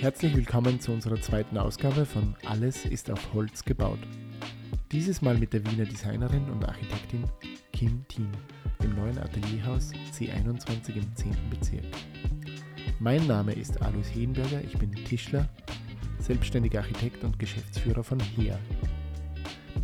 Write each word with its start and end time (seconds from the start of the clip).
Herzlich 0.00 0.34
willkommen 0.34 0.80
zu 0.80 0.92
unserer 0.92 1.20
zweiten 1.20 1.58
Ausgabe 1.58 2.06
von 2.06 2.34
Alles 2.46 2.86
ist 2.86 3.10
auf 3.10 3.34
Holz 3.34 3.62
gebaut. 3.62 3.98
Dieses 4.92 5.20
Mal 5.20 5.36
mit 5.36 5.52
der 5.52 5.62
Wiener 5.66 5.84
Designerin 5.84 6.48
und 6.48 6.64
Architektin 6.64 7.24
Kim 7.74 8.02
Thien 8.08 8.30
im 8.82 8.94
neuen 8.96 9.18
Atelierhaus 9.18 9.92
C21 10.14 10.94
im 10.94 11.16
10. 11.16 11.36
Bezirk. 11.50 11.84
Mein 12.98 13.26
Name 13.26 13.52
ist 13.52 13.82
Alois 13.82 14.08
Hedenberger, 14.14 14.64
ich 14.64 14.78
bin 14.78 14.90
Tischler, 15.04 15.46
selbstständiger 16.18 16.78
Architekt 16.78 17.22
und 17.22 17.38
Geschäftsführer 17.38 18.02
von 18.02 18.18
HEA. 18.20 18.58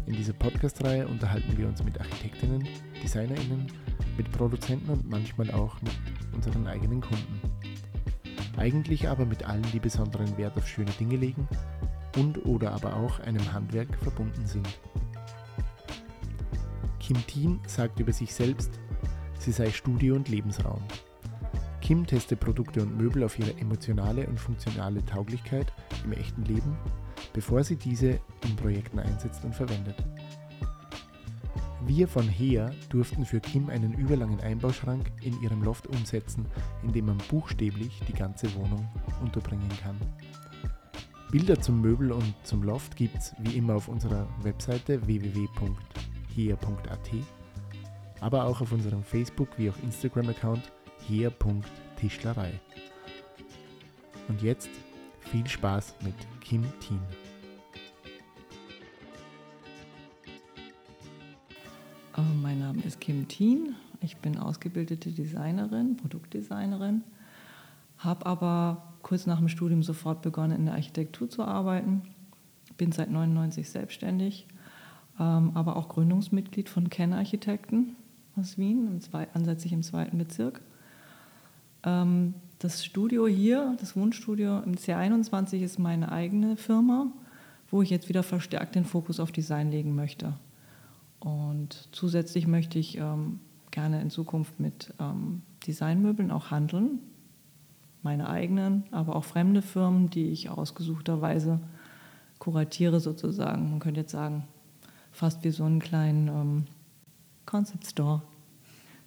In 0.06 0.14
dieser 0.14 0.32
Podcast-Reihe 0.32 1.06
unterhalten 1.06 1.58
wir 1.58 1.68
uns 1.68 1.84
mit 1.84 2.00
Architektinnen, 2.00 2.66
DesignerInnen, 3.02 3.66
mit 4.16 4.32
Produzenten 4.32 4.88
und 4.88 5.10
manchmal 5.10 5.50
auch 5.50 5.78
mit 5.82 5.92
unseren 6.32 6.66
eigenen 6.66 7.02
Kunden. 7.02 7.35
Eigentlich 8.56 9.08
aber 9.08 9.26
mit 9.26 9.44
allen, 9.44 9.66
die 9.72 9.80
besonderen 9.80 10.36
Wert 10.38 10.56
auf 10.56 10.66
schöne 10.66 10.90
Dinge 10.92 11.16
legen 11.16 11.46
und 12.16 12.44
oder 12.46 12.72
aber 12.72 12.96
auch 12.96 13.20
einem 13.20 13.52
Handwerk 13.52 13.94
verbunden 14.02 14.46
sind. 14.46 14.66
Kim 16.98 17.24
Thien 17.26 17.60
sagt 17.66 18.00
über 18.00 18.12
sich 18.12 18.34
selbst, 18.34 18.80
sie 19.38 19.52
sei 19.52 19.70
Studio 19.70 20.16
und 20.16 20.28
Lebensraum. 20.28 20.82
Kim 21.80 22.04
testet 22.04 22.40
Produkte 22.40 22.82
und 22.82 22.96
Möbel 22.96 23.22
auf 23.22 23.38
ihre 23.38 23.56
emotionale 23.58 24.26
und 24.26 24.40
funktionale 24.40 25.04
Tauglichkeit 25.04 25.72
im 26.04 26.12
echten 26.12 26.44
Leben, 26.44 26.76
bevor 27.32 27.62
sie 27.62 27.76
diese 27.76 28.18
in 28.44 28.56
Projekten 28.56 28.98
einsetzt 28.98 29.44
und 29.44 29.54
verwendet. 29.54 30.04
Wir 31.86 32.08
von 32.08 32.28
HEA 32.28 32.72
durften 32.88 33.24
für 33.24 33.38
Kim 33.38 33.68
einen 33.70 33.94
überlangen 33.94 34.40
Einbauschrank 34.40 35.12
in 35.22 35.40
ihrem 35.40 35.62
Loft 35.62 35.86
umsetzen, 35.86 36.46
in 36.82 36.92
dem 36.92 37.06
man 37.06 37.18
buchstäblich 37.28 38.00
die 38.08 38.12
ganze 38.12 38.52
Wohnung 38.56 38.88
unterbringen 39.22 39.70
kann. 39.80 39.96
Bilder 41.30 41.60
zum 41.60 41.80
Möbel 41.80 42.10
und 42.10 42.34
zum 42.42 42.64
Loft 42.64 42.96
gibt's 42.96 43.34
wie 43.38 43.56
immer 43.56 43.76
auf 43.76 43.86
unserer 43.86 44.26
Webseite 44.42 45.06
www.hea.at, 45.06 45.50
aber 48.20 48.46
auch 48.46 48.60
auf 48.60 48.72
unserem 48.72 49.04
Facebook- 49.04 49.56
wie 49.56 49.70
auch 49.70 49.78
Instagram-Account 49.84 50.72
hea.tischlerei. 51.06 52.60
Und 54.26 54.42
jetzt 54.42 54.70
viel 55.20 55.46
Spaß 55.46 55.94
mit 56.02 56.14
Kim 56.40 56.64
Thien. 56.80 57.00
Kim 63.06 63.28
Thien. 63.28 63.76
Ich 64.00 64.16
bin 64.16 64.36
ausgebildete 64.36 65.12
Designerin, 65.12 65.96
Produktdesignerin, 65.96 67.04
habe 67.98 68.26
aber 68.26 68.94
kurz 69.02 69.26
nach 69.26 69.38
dem 69.38 69.48
Studium 69.48 69.84
sofort 69.84 70.22
begonnen, 70.22 70.58
in 70.58 70.64
der 70.64 70.74
Architektur 70.74 71.30
zu 71.30 71.44
arbeiten. 71.44 72.02
Bin 72.76 72.90
seit 72.90 73.08
99 73.08 73.70
selbstständig, 73.70 74.48
ähm, 75.20 75.52
aber 75.54 75.76
auch 75.76 75.88
Gründungsmitglied 75.88 76.68
von 76.68 76.90
Ken 76.90 77.12
Architekten 77.12 77.94
aus 78.34 78.58
Wien, 78.58 79.00
ansässig 79.34 79.72
im 79.72 79.84
zweiten 79.84 80.18
Bezirk. 80.18 80.60
Ähm, 81.84 82.34
das 82.58 82.84
Studio 82.84 83.28
hier, 83.28 83.76
das 83.78 83.94
Wohnstudio 83.94 84.58
im 84.62 84.74
C21 84.74 85.60
ist 85.60 85.78
meine 85.78 86.10
eigene 86.10 86.56
Firma, 86.56 87.06
wo 87.70 87.82
ich 87.82 87.90
jetzt 87.90 88.08
wieder 88.08 88.24
verstärkt 88.24 88.74
den 88.74 88.84
Fokus 88.84 89.20
auf 89.20 89.30
Design 89.30 89.70
legen 89.70 89.94
möchte. 89.94 90.34
Und 91.20 91.88
zusätzlich 91.92 92.46
möchte 92.46 92.78
ich 92.78 92.98
ähm, 92.98 93.40
gerne 93.70 94.00
in 94.00 94.10
Zukunft 94.10 94.60
mit 94.60 94.92
ähm, 95.00 95.42
Designmöbeln 95.66 96.30
auch 96.30 96.50
handeln. 96.50 97.00
Meine 98.02 98.28
eigenen, 98.28 98.84
aber 98.92 99.16
auch 99.16 99.24
fremde 99.24 99.62
Firmen, 99.62 100.10
die 100.10 100.26
ich 100.30 100.48
ausgesuchterweise 100.48 101.60
kuratiere 102.38 103.00
sozusagen. 103.00 103.70
Man 103.70 103.80
könnte 103.80 104.00
jetzt 104.00 104.12
sagen, 104.12 104.44
fast 105.10 105.42
wie 105.44 105.50
so 105.50 105.64
einen 105.64 105.80
kleinen 105.80 106.28
ähm, 106.28 106.64
Concept 107.46 107.86
Store. 107.86 108.22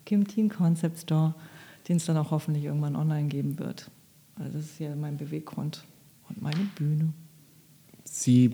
Kim 0.06 0.28
Team 0.28 0.50
Concept 0.50 1.00
Store, 1.00 1.36
den 1.88 1.98
es 1.98 2.06
dann 2.06 2.18
auch 2.18 2.32
hoffentlich 2.32 2.66
irgendwann 2.66 2.96
online 2.96 3.28
geben 3.28 3.60
wird. 3.60 3.92
Also 4.36 4.54
das 4.54 4.66
ist 4.66 4.80
ja 4.80 4.96
mein 4.96 5.18
Beweggrund 5.18 5.86
und 6.28 6.42
meine 6.42 6.66
Bühne. 6.76 7.14
Sie 8.12 8.52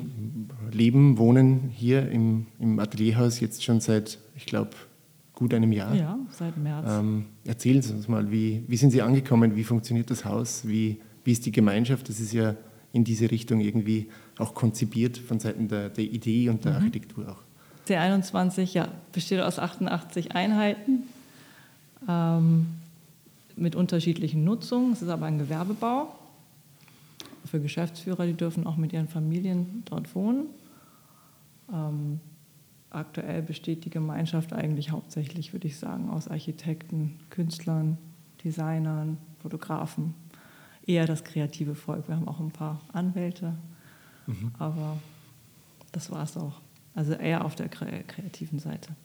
leben, 0.71 1.17
wohnen 1.17 1.69
hier 1.73 2.09
im, 2.09 2.47
im 2.59 2.77
Atelierhaus 2.77 3.39
jetzt 3.39 3.63
schon 3.63 3.79
seit, 3.79 4.19
ich 4.35 4.45
glaube, 4.45 4.71
gut 5.33 5.53
einem 5.53 5.71
Jahr. 5.71 5.95
Ja, 5.95 6.19
seit 6.29 6.57
März. 6.57 6.85
Ähm, 6.89 7.25
erzählen 7.45 7.81
Sie 7.81 7.93
uns 7.93 8.07
mal, 8.09 8.31
wie, 8.31 8.63
wie 8.67 8.75
sind 8.75 8.91
Sie 8.91 9.01
angekommen? 9.01 9.55
Wie 9.55 9.63
funktioniert 9.63 10.11
das 10.11 10.25
Haus? 10.25 10.67
Wie, 10.67 10.99
wie 11.23 11.31
ist 11.31 11.45
die 11.45 11.53
Gemeinschaft? 11.53 12.09
Das 12.09 12.19
ist 12.19 12.33
ja 12.33 12.55
in 12.91 13.05
diese 13.05 13.31
Richtung 13.31 13.61
irgendwie 13.61 14.09
auch 14.37 14.53
konzipiert 14.53 15.17
von 15.17 15.39
Seiten 15.39 15.69
der, 15.69 15.89
der 15.89 16.03
Idee 16.03 16.49
und 16.49 16.65
der 16.65 16.73
mhm. 16.73 16.77
Architektur 16.77 17.29
auch. 17.29 17.41
C21 17.87 18.73
ja, 18.73 18.89
besteht 19.13 19.39
aus 19.39 19.57
88 19.57 20.35
Einheiten 20.35 21.03
ähm, 22.09 22.67
mit 23.55 23.75
unterschiedlichen 23.75 24.43
Nutzungen. 24.43 24.91
Es 24.91 25.01
ist 25.01 25.09
aber 25.09 25.27
ein 25.27 25.37
Gewerbebau 25.37 26.13
für 27.55 27.61
Geschäftsführer, 27.61 28.25
die 28.25 28.33
dürfen 28.33 28.67
auch 28.67 28.75
mit 28.75 28.91
ihren 28.91 29.07
Familien 29.07 29.83
dort 29.85 30.13
wohnen. 30.13 30.47
Ähm, 31.71 32.19
aktuell 32.89 33.41
besteht 33.41 33.85
die 33.85 33.89
Gemeinschaft 33.89 34.51
eigentlich 34.51 34.91
hauptsächlich, 34.91 35.53
würde 35.53 35.67
ich 35.67 35.77
sagen, 35.77 36.09
aus 36.09 36.27
Architekten, 36.27 37.17
Künstlern, 37.29 37.97
Designern, 38.43 39.17
Fotografen. 39.41 40.15
Eher 40.85 41.05
das 41.05 41.23
kreative 41.23 41.75
Volk. 41.75 42.09
Wir 42.09 42.17
haben 42.17 42.27
auch 42.27 42.41
ein 42.41 42.51
paar 42.51 42.81
Anwälte, 42.91 43.53
mhm. 44.27 44.51
aber 44.59 44.97
das 45.93 46.11
war 46.11 46.23
es 46.23 46.35
auch. 46.35 46.59
Also 46.93 47.13
eher 47.13 47.45
auf 47.45 47.55
der 47.55 47.69
kreativen 47.69 48.59
Seite. 48.59 48.97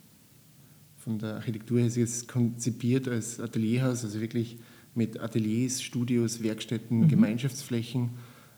Von 0.96 1.20
der 1.20 1.36
Architektur 1.36 1.78
her 1.78 1.86
ist 1.86 1.96
es 1.96 2.26
konzipiert 2.26 3.06
als 3.06 3.38
Atelierhaus, 3.38 4.04
also 4.04 4.20
wirklich 4.20 4.58
mit 4.96 5.20
Ateliers, 5.20 5.80
Studios, 5.80 6.42
Werkstätten, 6.42 7.02
mhm. 7.02 7.08
Gemeinschaftsflächen 7.08 8.10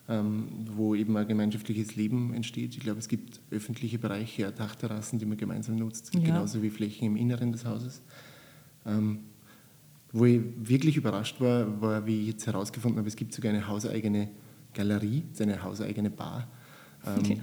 wo 0.08 0.94
eben 0.94 1.16
ein 1.16 1.26
gemeinschaftliches 1.28 1.96
Leben 1.96 2.34
entsteht. 2.34 2.74
Ich 2.74 2.80
glaube, 2.80 2.98
es 2.98 3.08
gibt 3.08 3.40
öffentliche 3.50 3.98
Bereiche, 3.98 4.50
Dachterrassen, 4.50 5.18
die 5.18 5.26
man 5.26 5.36
gemeinsam 5.36 5.76
nutzt, 5.76 6.12
ja. 6.14 6.20
genauso 6.20 6.62
wie 6.62 6.70
Flächen 6.70 7.06
im 7.06 7.16
Inneren 7.16 7.52
des 7.52 7.64
Hauses. 7.64 8.02
Ähm, 8.84 9.20
wo 10.12 10.26
ich 10.26 10.42
wirklich 10.56 10.96
überrascht 10.96 11.40
war, 11.40 11.80
war, 11.80 12.06
wie 12.06 12.20
ich 12.20 12.26
jetzt 12.28 12.46
herausgefunden 12.46 12.98
habe, 12.98 13.08
es 13.08 13.16
gibt 13.16 13.32
sogar 13.32 13.52
eine 13.52 13.66
hauseigene 13.66 14.28
Galerie, 14.74 15.22
eine 15.40 15.62
hauseigene 15.62 16.10
Bar. 16.10 16.48
Ähm, 17.06 17.24
ja. 17.24 17.36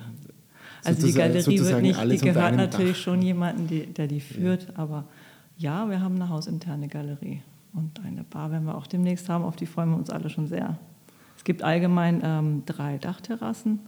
Also 0.83 1.07
die 1.07 1.13
Galerie 1.13 1.59
wird 1.59 1.81
nicht, 1.81 2.11
die 2.11 2.17
gehört 2.17 2.55
natürlich 2.55 2.97
Dach. 2.97 3.03
schon 3.03 3.21
jemandem, 3.21 3.93
der 3.93 4.07
die 4.07 4.19
führt, 4.19 4.67
ja. 4.67 4.75
aber 4.75 5.07
ja, 5.57 5.89
wir 5.89 5.99
haben 5.99 6.15
eine 6.15 6.29
hausinterne 6.29 6.87
Galerie 6.87 7.41
und 7.73 7.99
eine 8.05 8.23
Bar 8.23 8.51
werden 8.51 8.65
wir 8.65 8.75
auch 8.75 8.87
demnächst 8.87 9.27
haben, 9.29 9.43
auf 9.43 9.55
die 9.55 9.65
freuen 9.65 9.89
wir 9.89 9.97
uns 9.97 10.09
alle 10.09 10.29
schon 10.29 10.47
sehr. 10.47 10.77
Es 11.39 11.45
gibt 11.45 11.63
allgemein 11.63 12.19
ähm, 12.21 12.63
drei 12.65 12.97
Dachterrassen, 12.97 13.79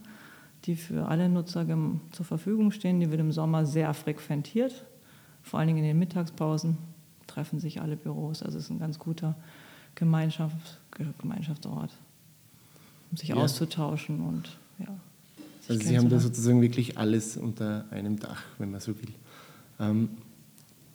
die 0.64 0.74
für 0.74 1.08
alle 1.08 1.28
Nutzer 1.28 1.66
zur 2.10 2.24
Verfügung 2.24 2.70
stehen. 2.70 2.98
Die 2.98 3.10
wird 3.10 3.20
im 3.20 3.30
Sommer 3.30 3.66
sehr 3.66 3.92
frequentiert, 3.92 4.86
vor 5.42 5.60
allen 5.60 5.66
Dingen 5.66 5.80
in 5.80 5.84
den 5.84 5.98
Mittagspausen 5.98 6.78
treffen 7.26 7.60
sich 7.60 7.82
alle 7.82 7.96
Büros. 7.96 8.42
Also 8.42 8.56
es 8.56 8.64
ist 8.64 8.70
ein 8.70 8.78
ganz 8.78 8.98
guter 8.98 9.36
Gemeinschaft, 9.96 10.80
Gemeinschaftsort, 11.18 11.90
um 13.10 13.18
sich 13.18 13.28
ja. 13.28 13.36
auszutauschen 13.36 14.20
und 14.20 14.56
ja. 14.78 14.86
Also 15.68 15.82
Sie 15.82 15.98
haben 15.98 16.08
da 16.08 16.18
sozusagen 16.20 16.62
wirklich 16.62 16.96
alles 16.96 17.36
unter 17.36 17.84
einem 17.90 18.18
Dach, 18.18 18.44
wenn 18.56 18.70
man 18.70 18.80
so 18.80 18.96
will. 18.98 19.12
Ähm, 19.78 20.08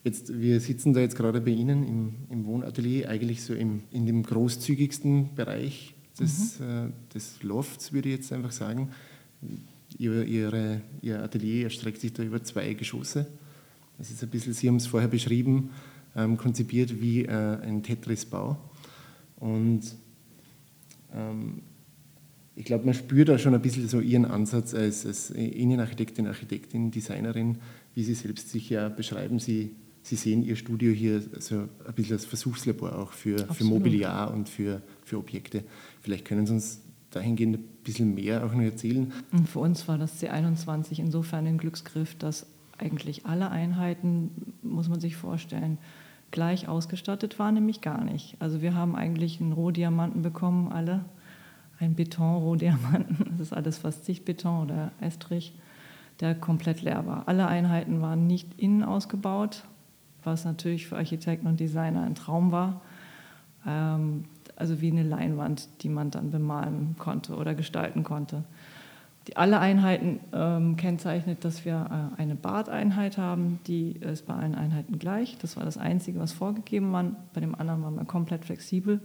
jetzt, 0.03 0.39
wir 0.39 0.59
sitzen 0.59 0.93
da 0.93 1.01
jetzt 1.01 1.15
gerade 1.15 1.39
bei 1.39 1.51
Ihnen 1.51 1.87
im, 1.87 2.15
im 2.31 2.45
Wohnatelier, 2.45 3.09
eigentlich 3.09 3.43
so 3.43 3.53
im, 3.53 3.83
in 3.91 4.07
dem 4.07 4.23
großzügigsten 4.23 5.35
Bereich 5.35 5.93
des, 6.19 6.59
mhm. 6.59 6.65
äh, 6.65 7.13
des 7.13 7.43
Lofts, 7.43 7.93
würde 7.93 8.09
ich 8.09 8.15
jetzt 8.15 8.33
einfach 8.33 8.51
sagen. 8.51 8.89
Ihr, 9.97 10.23
ihre, 10.23 10.81
ihr 11.01 11.21
Atelier 11.23 11.65
erstreckt 11.65 12.01
sich 12.01 12.13
da 12.13 12.23
über 12.23 12.43
zwei 12.43 12.73
Geschosse. 12.73 13.27
Das 13.97 14.11
ist 14.11 14.21
ein 14.23 14.29
bisschen, 14.29 14.53
Sie 14.53 14.67
haben 14.67 14.75
es 14.75 14.87
vorher 14.87 15.09
beschrieben, 15.09 15.71
ähm, 16.15 16.37
konzipiert 16.37 17.01
wie 17.01 17.25
äh, 17.25 17.31
ein 17.31 17.83
Tetris-Bau. 17.83 18.57
Und 19.37 19.83
ähm, 21.13 21.61
ich 22.55 22.65
glaube, 22.65 22.85
man 22.85 22.93
spürt 22.93 23.29
da 23.29 23.37
schon 23.37 23.53
ein 23.53 23.61
bisschen 23.61 23.87
so 23.87 23.99
Ihren 23.99 24.25
Ansatz 24.25 24.73
als, 24.73 25.05
als 25.05 25.29
Innenarchitektin, 25.29 26.25
Architektin, 26.25 26.89
Designerin, 26.89 27.57
wie 27.93 28.03
Sie 28.03 28.15
selbst 28.15 28.49
sich 28.49 28.69
ja 28.69 28.89
beschreiben. 28.89 29.39
Sie, 29.39 29.75
Sie 30.07 30.15
sehen 30.15 30.41
Ihr 30.41 30.55
Studio 30.55 30.93
hier 30.93 31.21
so 31.39 31.55
ein 31.55 31.93
bisschen 31.93 32.15
als 32.15 32.23
Versuchslabor 32.23 32.97
auch 32.97 33.11
für, 33.11 33.39
für 33.53 33.65
Mobiliar 33.65 34.33
und 34.33 34.47
für, 34.47 34.81
für 35.03 35.17
Objekte. 35.17 35.65
Vielleicht 35.99 36.23
können 36.23 36.47
Sie 36.47 36.53
uns 36.53 36.81
dahingehend 37.11 37.57
ein 37.57 37.63
bisschen 37.83 38.15
mehr 38.15 38.45
auch 38.45 38.53
noch 38.53 38.61
erzählen. 38.61 39.11
Für 39.51 39.59
uns 39.59 39.85
war 39.89 39.97
das 39.97 40.23
C21 40.23 40.99
insofern 40.99 41.45
ein 41.45 41.57
Glücksgriff, 41.57 42.15
dass 42.15 42.45
eigentlich 42.77 43.25
alle 43.25 43.51
Einheiten, 43.51 44.53
muss 44.61 44.87
man 44.87 45.01
sich 45.01 45.17
vorstellen, 45.17 45.77
gleich 46.31 46.69
ausgestattet 46.69 47.37
waren, 47.37 47.55
nämlich 47.55 47.81
gar 47.81 48.01
nicht. 48.05 48.37
Also 48.39 48.61
wir 48.61 48.75
haben 48.75 48.95
eigentlich 48.95 49.41
einen 49.41 49.51
Rohdiamanten 49.51 50.21
bekommen, 50.21 50.71
alle. 50.71 51.03
ein 51.79 51.95
Beton-Rohdiamanten, 51.95 53.35
das 53.37 53.47
ist 53.47 53.53
alles 53.53 53.79
fast 53.79 54.05
Sichtbeton 54.05 54.63
oder 54.63 54.93
Estrich, 55.01 55.53
der 56.21 56.33
komplett 56.33 56.81
leer 56.81 57.05
war. 57.05 57.27
Alle 57.27 57.47
Einheiten 57.47 58.01
waren 58.01 58.25
nicht 58.25 58.57
innen 58.57 58.83
ausgebaut, 58.83 59.65
was 60.27 60.45
natürlich 60.45 60.85
für 60.85 60.97
Architekten 60.97 61.47
und 61.47 61.59
Designer 61.59 62.03
ein 62.03 62.13
Traum 62.13 62.51
war. 62.51 62.81
Ähm, 63.65 64.25
also 64.55 64.81
wie 64.81 64.91
eine 64.91 65.03
Leinwand, 65.03 65.67
die 65.81 65.89
man 65.89 66.11
dann 66.11 66.29
bemalen 66.29 66.95
konnte 66.99 67.35
oder 67.35 67.55
gestalten 67.55 68.03
konnte. 68.03 68.43
Die, 69.27 69.37
alle 69.37 69.59
Einheiten 69.59 70.19
ähm, 70.33 70.77
kennzeichnet, 70.77 71.43
dass 71.43 71.65
wir 71.65 72.11
äh, 72.17 72.21
eine 72.21 72.35
Badeinheit 72.35 73.17
haben, 73.17 73.59
die 73.67 73.91
ist 73.91 74.27
bei 74.27 74.33
allen 74.35 74.55
Einheiten 74.55 74.99
gleich. 74.99 75.37
Das 75.39 75.57
war 75.57 75.65
das 75.65 75.77
Einzige, 75.77 76.19
was 76.19 76.33
vorgegeben 76.33 76.91
war. 76.91 77.05
Bei 77.33 77.41
dem 77.41 77.55
anderen 77.55 77.83
waren 77.83 77.95
wir 77.95 78.05
komplett 78.05 78.45
flexibel. 78.45 78.99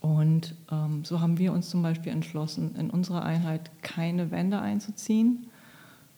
Und 0.00 0.56
ähm, 0.70 1.04
so 1.04 1.20
haben 1.20 1.38
wir 1.38 1.52
uns 1.52 1.70
zum 1.70 1.82
Beispiel 1.82 2.12
entschlossen, 2.12 2.74
in 2.76 2.90
unserer 2.90 3.22
Einheit 3.24 3.70
keine 3.82 4.30
Wände 4.30 4.60
einzuziehen. 4.60 5.46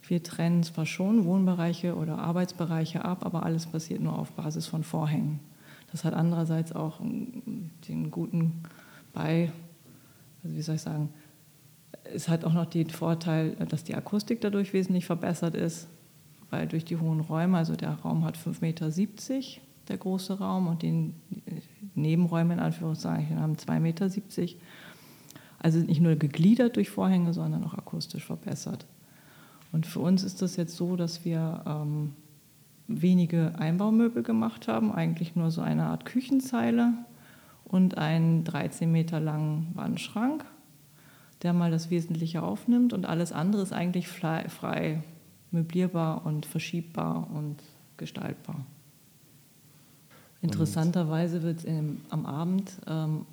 Wir 0.07 0.23
trennen 0.23 0.63
zwar 0.63 0.85
schon 0.85 1.25
Wohnbereiche 1.25 1.97
oder 1.97 2.19
Arbeitsbereiche 2.19 3.05
ab, 3.05 3.25
aber 3.25 3.45
alles 3.45 3.67
passiert 3.67 4.01
nur 4.01 4.19
auf 4.19 4.33
Basis 4.33 4.67
von 4.67 4.85
Vorhängen. 4.85 5.41
Das 5.91 6.05
hat 6.05 6.13
andererseits 6.13 6.73
auch 6.73 7.01
den 7.01 8.11
guten 8.11 8.63
Bei, 9.13 9.51
also 10.43 10.57
wie 10.57 10.63
soll 10.63 10.75
ich 10.75 10.83
sagen, 10.83 11.09
es 12.13 12.29
hat 12.29 12.45
auch 12.45 12.53
noch 12.53 12.67
den 12.67 12.91
Vorteil, 12.91 13.53
dass 13.69 13.85
die 13.85 13.95
Akustik 13.95 14.41
dadurch 14.41 14.73
wesentlich 14.73 15.07
verbessert 15.07 15.55
ist, 15.55 15.89
weil 16.51 16.67
durch 16.67 16.85
die 16.85 16.97
hohen 16.99 17.21
Räume, 17.21 17.57
also 17.57 17.75
der 17.77 17.93
Raum 17.93 18.25
hat 18.25 18.37
5,70 18.37 18.61
Meter, 18.61 18.91
der 19.89 19.97
große 19.97 20.39
Raum, 20.39 20.67
und 20.67 20.83
die 20.83 21.15
Nebenräume 21.95 22.55
in 22.55 22.61
Anführungszeichen 22.61 23.41
haben 23.41 23.55
2,70 23.55 23.81
Meter. 23.81 24.11
Also 25.61 25.79
nicht 25.79 26.01
nur 26.01 26.17
gegliedert 26.17 26.77
durch 26.77 26.91
Vorhänge, 26.91 27.33
sondern 27.33 27.65
auch 27.65 27.75
akustisch 27.75 28.25
verbessert. 28.25 28.85
Und 29.75 29.87
für 29.87 30.01
uns 30.01 30.23
ist 30.23 30.41
das 30.41 30.57
jetzt 30.57 30.77
so, 30.77 30.97
dass 30.97 31.25
wir 31.25 31.63
ähm, 31.67 32.15
wenige 32.87 33.59
Einbaumöbel 33.59 34.23
gemacht 34.23 34.69
haben, 34.69 34.93
eigentlich 34.93 35.37
nur 35.37 35.51
so 35.51 35.61
eine 35.61 35.85
Art 35.85 36.05
Küchenzeile 36.05 36.95
und 37.65 37.99
einen 37.99 38.45
13 38.45 38.91
Meter 38.91 39.21
langen 39.21 39.73
Wandschrank 39.75 40.47
der 41.45 41.53
mal 41.53 41.71
das 41.71 41.91
Wesentliche 41.91 42.43
aufnimmt 42.43 42.95
und 42.95 43.05
alles 43.05 43.31
andere 43.31 43.63
ist 43.63 43.73
eigentlich 43.73 44.09
frei, 44.09 44.49
frei 44.49 45.03
möblierbar 45.51 46.25
und 46.25 46.47
verschiebbar 46.47 47.29
und 47.31 47.63
gestaltbar. 47.99 48.65
Interessanterweise 50.41 51.43
wird 51.43 51.59
es 51.59 51.67
am 52.09 52.27
Abend 52.27 52.73
ähm, 52.87 53.27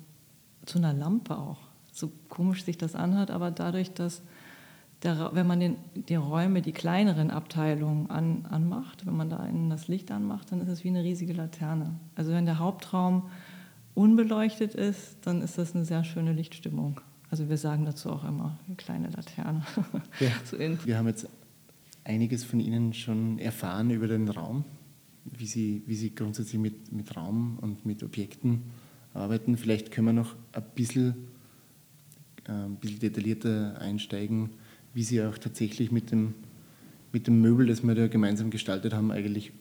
zu 0.66 0.78
einer 0.78 0.92
Lampe 0.92 1.36
auch. 1.36 1.58
So 1.90 2.10
komisch 2.28 2.64
sich 2.64 2.76
das 2.76 2.94
anhört, 2.94 3.30
aber 3.30 3.50
dadurch, 3.50 3.92
dass 3.92 4.22
der, 5.02 5.30
wenn 5.32 5.46
man 5.46 5.60
den, 5.60 5.76
die 6.08 6.14
Räume, 6.14 6.62
die 6.62 6.72
kleineren 6.72 7.30
Abteilungen 7.30 8.08
an, 8.10 8.46
anmacht, 8.48 9.04
wenn 9.06 9.16
man 9.16 9.30
da 9.30 9.44
innen 9.44 9.70
das 9.70 9.88
Licht 9.88 10.10
anmacht, 10.10 10.52
dann 10.52 10.60
ist 10.60 10.68
es 10.68 10.84
wie 10.84 10.88
eine 10.88 11.02
riesige 11.02 11.32
Laterne. 11.32 11.98
Also 12.14 12.32
wenn 12.32 12.46
der 12.46 12.58
Hauptraum 12.58 13.28
unbeleuchtet 13.94 14.74
ist, 14.74 15.16
dann 15.22 15.42
ist 15.42 15.58
das 15.58 15.74
eine 15.74 15.84
sehr 15.84 16.04
schöne 16.04 16.32
Lichtstimmung. 16.32 17.00
Also 17.30 17.48
wir 17.48 17.56
sagen 17.56 17.84
dazu 17.84 18.10
auch 18.10 18.24
immer 18.24 18.58
eine 18.66 18.76
kleine 18.76 19.08
Laterne. 19.08 19.64
Ja. 20.20 20.30
so 20.44 20.58
wir 20.58 20.98
haben 20.98 21.08
jetzt 21.08 21.28
einiges 22.04 22.44
von 22.44 22.60
Ihnen 22.60 22.92
schon 22.92 23.38
erfahren 23.38 23.90
über 23.90 24.06
den 24.06 24.28
Raum, 24.28 24.64
wie 25.24 25.46
Sie, 25.46 25.82
wie 25.86 25.94
Sie 25.94 26.14
grundsätzlich 26.14 26.60
mit, 26.60 26.92
mit 26.92 27.16
Raum 27.16 27.58
und 27.60 27.86
mit 27.86 28.02
Objekten 28.02 28.62
arbeiten. 29.14 29.56
Vielleicht 29.56 29.90
können 29.90 30.08
wir 30.08 30.12
noch 30.12 30.34
ein 30.52 30.64
bisschen, 30.74 31.14
äh, 32.46 32.52
ein 32.52 32.76
bisschen 32.76 33.00
detaillierter 33.00 33.80
einsteigen, 33.80 34.50
wie 34.94 35.02
Sie 35.02 35.22
auch 35.22 35.38
tatsächlich 35.38 35.90
mit 35.90 36.10
dem, 36.10 36.34
mit 37.12 37.26
dem 37.26 37.40
Möbel, 37.40 37.66
das 37.66 37.82
wir 37.82 37.94
da 37.94 38.08
gemeinsam 38.08 38.50
gestaltet 38.50 38.92
haben, 38.92 39.10
eigentlich 39.10 39.52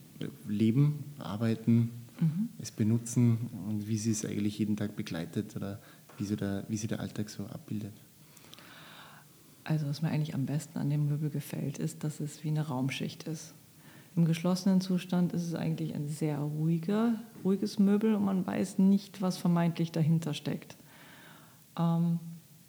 leben, 0.47 1.03
arbeiten, 1.19 1.91
mhm. 2.19 2.49
es 2.59 2.71
benutzen 2.71 3.49
und 3.67 3.87
wie 3.87 3.97
Sie 3.97 4.11
es 4.11 4.25
eigentlich 4.25 4.59
jeden 4.59 4.75
Tag 4.75 4.95
begleitet 4.95 5.55
oder 5.55 5.79
wie, 6.17 6.25
so 6.25 6.35
der, 6.35 6.65
wie 6.67 6.77
sich 6.77 6.89
der 6.89 6.99
Alltag 6.99 7.29
so 7.29 7.45
abbildet? 7.45 7.93
Also 9.63 9.87
was 9.87 10.01
mir 10.01 10.09
eigentlich 10.09 10.35
am 10.35 10.45
besten 10.45 10.77
an 10.79 10.89
dem 10.89 11.07
Möbel 11.07 11.29
gefällt, 11.29 11.77
ist, 11.77 12.03
dass 12.03 12.19
es 12.19 12.43
wie 12.43 12.49
eine 12.49 12.67
Raumschicht 12.67 13.23
ist. 13.23 13.53
Im 14.15 14.25
geschlossenen 14.25 14.81
Zustand 14.81 15.31
ist 15.33 15.43
es 15.43 15.55
eigentlich 15.55 15.95
ein 15.95 16.09
sehr 16.09 16.37
ruhiger, 16.39 17.15
ruhiges 17.45 17.79
Möbel 17.79 18.15
und 18.15 18.25
man 18.25 18.45
weiß 18.45 18.79
nicht, 18.79 19.21
was 19.21 19.37
vermeintlich 19.37 19.91
dahinter 19.91 20.33
steckt. 20.33 20.75
Ähm, 21.79 22.19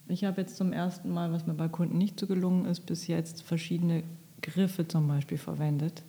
ich 0.09 0.25
habe 0.25 0.41
jetzt 0.41 0.57
zum 0.57 0.73
ersten 0.73 1.11
Mal, 1.11 1.33
was 1.33 1.47
mir 1.47 1.55
bei 1.55 1.69
Kunden 1.69 1.99
nicht 1.99 2.19
so 2.19 2.27
gelungen 2.27 2.67
ist, 2.67 2.81
bis 2.81 3.07
jetzt 3.07 3.43
verschiedene 3.43 4.03
Griffe 4.43 4.87
zum 4.87 5.09
Beispiel 5.09 5.39
verwendet, 5.39 6.03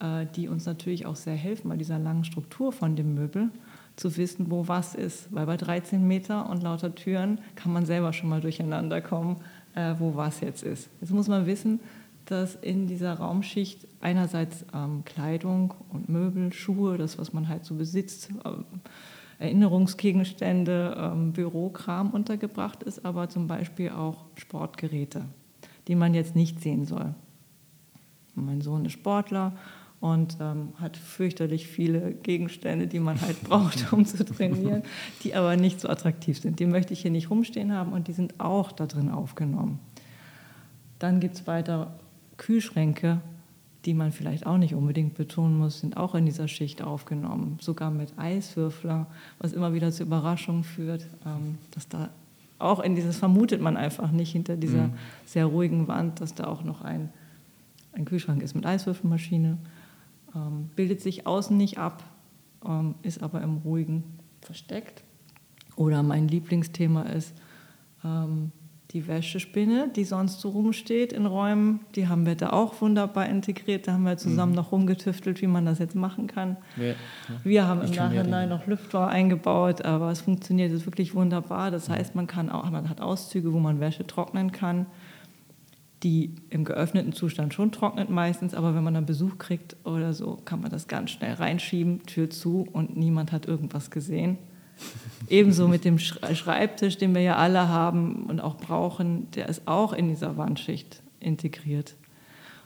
äh, 0.00 0.26
die 0.34 0.48
uns 0.48 0.66
natürlich 0.66 1.06
auch 1.06 1.16
sehr 1.16 1.36
helfen 1.36 1.68
bei 1.68 1.76
dieser 1.76 1.98
langen 1.98 2.24
Struktur 2.24 2.72
von 2.72 2.96
dem 2.96 3.14
Möbel 3.14 3.50
zu 3.96 4.16
wissen, 4.16 4.50
wo 4.50 4.66
was 4.66 4.94
ist. 4.94 5.32
Weil 5.32 5.46
bei 5.46 5.56
13 5.56 6.06
Meter 6.06 6.48
und 6.48 6.62
lauter 6.62 6.94
Türen 6.94 7.40
kann 7.54 7.72
man 7.72 7.86
selber 7.86 8.12
schon 8.12 8.28
mal 8.28 8.40
durcheinander 8.40 9.00
kommen, 9.00 9.36
äh, 9.74 9.94
wo 9.98 10.16
was 10.16 10.40
jetzt 10.40 10.62
ist. 10.62 10.88
Jetzt 11.00 11.12
muss 11.12 11.28
man 11.28 11.46
wissen, 11.46 11.80
dass 12.26 12.54
in 12.54 12.86
dieser 12.86 13.14
Raumschicht 13.14 13.86
einerseits 14.00 14.64
ähm, 14.72 15.04
Kleidung 15.04 15.74
und 15.90 16.08
Möbel, 16.08 16.52
Schuhe, 16.52 16.96
das, 16.96 17.18
was 17.18 17.32
man 17.32 17.48
halt 17.48 17.64
so 17.64 17.74
besitzt, 17.74 18.30
ähm, 18.44 18.64
Erinnerungsgegenstände, 19.40 20.96
ähm, 20.98 21.32
Bürokram 21.32 22.10
untergebracht 22.10 22.82
ist, 22.82 23.04
aber 23.06 23.30
zum 23.30 23.46
Beispiel 23.46 23.90
auch 23.90 24.26
Sportgeräte, 24.36 25.24
die 25.88 25.94
man 25.94 26.12
jetzt 26.12 26.36
nicht 26.36 26.60
sehen 26.60 26.84
soll. 26.84 27.14
Mein 28.34 28.60
Sohn 28.60 28.84
ist 28.84 28.92
Sportler 28.92 29.56
und 29.98 30.36
ähm, 30.40 30.74
hat 30.76 30.98
fürchterlich 30.98 31.66
viele 31.66 32.12
Gegenstände, 32.12 32.86
die 32.86 33.00
man 33.00 33.18
halt 33.20 33.42
braucht, 33.44 33.92
um 33.94 34.04
zu 34.04 34.22
trainieren, 34.24 34.82
die 35.24 35.34
aber 35.34 35.56
nicht 35.56 35.80
so 35.80 35.88
attraktiv 35.88 36.38
sind. 36.38 36.60
Die 36.60 36.66
möchte 36.66 36.92
ich 36.92 37.00
hier 37.00 37.10
nicht 37.10 37.30
rumstehen 37.30 37.72
haben 37.72 37.92
und 37.92 38.08
die 38.08 38.12
sind 38.12 38.40
auch 38.40 38.72
da 38.72 38.86
drin 38.86 39.08
aufgenommen. 39.08 39.78
Dann 40.98 41.18
gibt 41.18 41.36
es 41.36 41.46
weiter 41.46 41.98
Kühlschränke, 42.36 43.22
die 43.84 43.94
man 43.94 44.12
vielleicht 44.12 44.46
auch 44.46 44.58
nicht 44.58 44.74
unbedingt 44.74 45.14
betonen 45.14 45.56
muss, 45.58 45.80
sind 45.80 45.96
auch 45.96 46.14
in 46.14 46.26
dieser 46.26 46.48
Schicht 46.48 46.82
aufgenommen, 46.82 47.58
sogar 47.60 47.90
mit 47.90 48.12
Eiswürfler, 48.18 49.06
was 49.38 49.52
immer 49.52 49.72
wieder 49.72 49.90
zu 49.90 50.02
Überraschungen 50.02 50.64
führt, 50.64 51.06
ähm, 51.24 51.58
dass 51.70 51.88
da 51.88 52.10
auch 52.58 52.80
in 52.80 52.94
dieses 52.94 53.16
vermutet 53.16 53.62
man 53.62 53.78
einfach 53.78 54.10
nicht 54.10 54.32
hinter 54.32 54.56
dieser 54.56 54.88
mhm. 54.88 54.92
sehr 55.24 55.46
ruhigen 55.46 55.88
Wand, 55.88 56.20
dass 56.20 56.34
da 56.34 56.44
auch 56.44 56.62
noch 56.62 56.82
ein, 56.82 57.08
ein 57.92 58.04
Kühlschrank 58.04 58.42
ist 58.42 58.54
mit 58.54 58.66
Eiswürfelmaschine 58.66 59.56
ähm, 60.34 60.70
bildet 60.76 61.00
sich 61.00 61.26
außen 61.26 61.56
nicht 61.56 61.78
ab, 61.78 62.04
ähm, 62.64 62.94
ist 63.02 63.22
aber 63.22 63.42
im 63.42 63.58
Ruhigen 63.58 64.04
versteckt. 64.40 65.02
Oder 65.76 66.02
mein 66.02 66.28
Lieblingsthema 66.28 67.02
ist 67.02 67.34
ähm, 68.04 68.52
die 68.92 69.06
Wäschespinne, 69.06 69.88
die 69.94 70.04
sonst 70.04 70.40
so 70.40 70.50
rumsteht 70.50 71.12
in 71.12 71.26
Räumen. 71.26 71.80
Die 71.94 72.08
haben 72.08 72.26
wir 72.26 72.34
da 72.34 72.50
auch 72.50 72.80
wunderbar 72.80 73.26
integriert. 73.26 73.86
Da 73.86 73.92
haben 73.92 74.02
wir 74.02 74.16
zusammen 74.16 74.52
mhm. 74.52 74.56
noch 74.56 74.72
rumgetüftelt, 74.72 75.40
wie 75.42 75.46
man 75.46 75.64
das 75.64 75.78
jetzt 75.78 75.94
machen 75.94 76.26
kann. 76.26 76.56
Ja, 76.76 76.84
ja. 76.84 76.94
Wir 77.44 77.66
haben 77.66 77.82
ich 77.84 77.90
im 77.90 77.96
Nachhinein 77.96 78.48
noch 78.48 78.66
Lüfter 78.66 79.06
eingebaut, 79.06 79.84
aber 79.84 80.10
es 80.10 80.22
funktioniert 80.22 80.72
wirklich 80.84 81.14
wunderbar. 81.14 81.70
Das 81.70 81.88
heißt, 81.88 82.14
man 82.14 82.26
kann 82.26 82.50
auch, 82.50 82.68
man 82.70 82.88
hat 82.88 83.00
Auszüge, 83.00 83.52
wo 83.52 83.58
man 83.58 83.80
Wäsche 83.80 84.06
trocknen 84.06 84.52
kann 84.52 84.86
die 86.02 86.34
im 86.48 86.64
geöffneten 86.64 87.12
Zustand 87.12 87.52
schon 87.52 87.72
trocknet 87.72 88.08
meistens, 88.08 88.54
aber 88.54 88.74
wenn 88.74 88.82
man 88.82 88.94
dann 88.94 89.06
Besuch 89.06 89.38
kriegt 89.38 89.76
oder 89.84 90.14
so, 90.14 90.38
kann 90.44 90.60
man 90.60 90.70
das 90.70 90.88
ganz 90.88 91.10
schnell 91.10 91.34
reinschieben, 91.34 92.04
Tür 92.06 92.30
zu 92.30 92.66
und 92.72 92.96
niemand 92.96 93.32
hat 93.32 93.46
irgendwas 93.46 93.90
gesehen. 93.90 94.38
Ebenso 95.28 95.68
mit 95.68 95.84
dem 95.84 95.98
Schreibtisch, 95.98 96.98
den 96.98 97.14
wir 97.14 97.22
ja 97.22 97.36
alle 97.36 97.68
haben 97.68 98.24
und 98.24 98.40
auch 98.40 98.56
brauchen, 98.56 99.30
der 99.32 99.48
ist 99.48 99.66
auch 99.66 99.92
in 99.92 100.08
dieser 100.08 100.36
Wandschicht 100.36 101.02
integriert. 101.20 101.96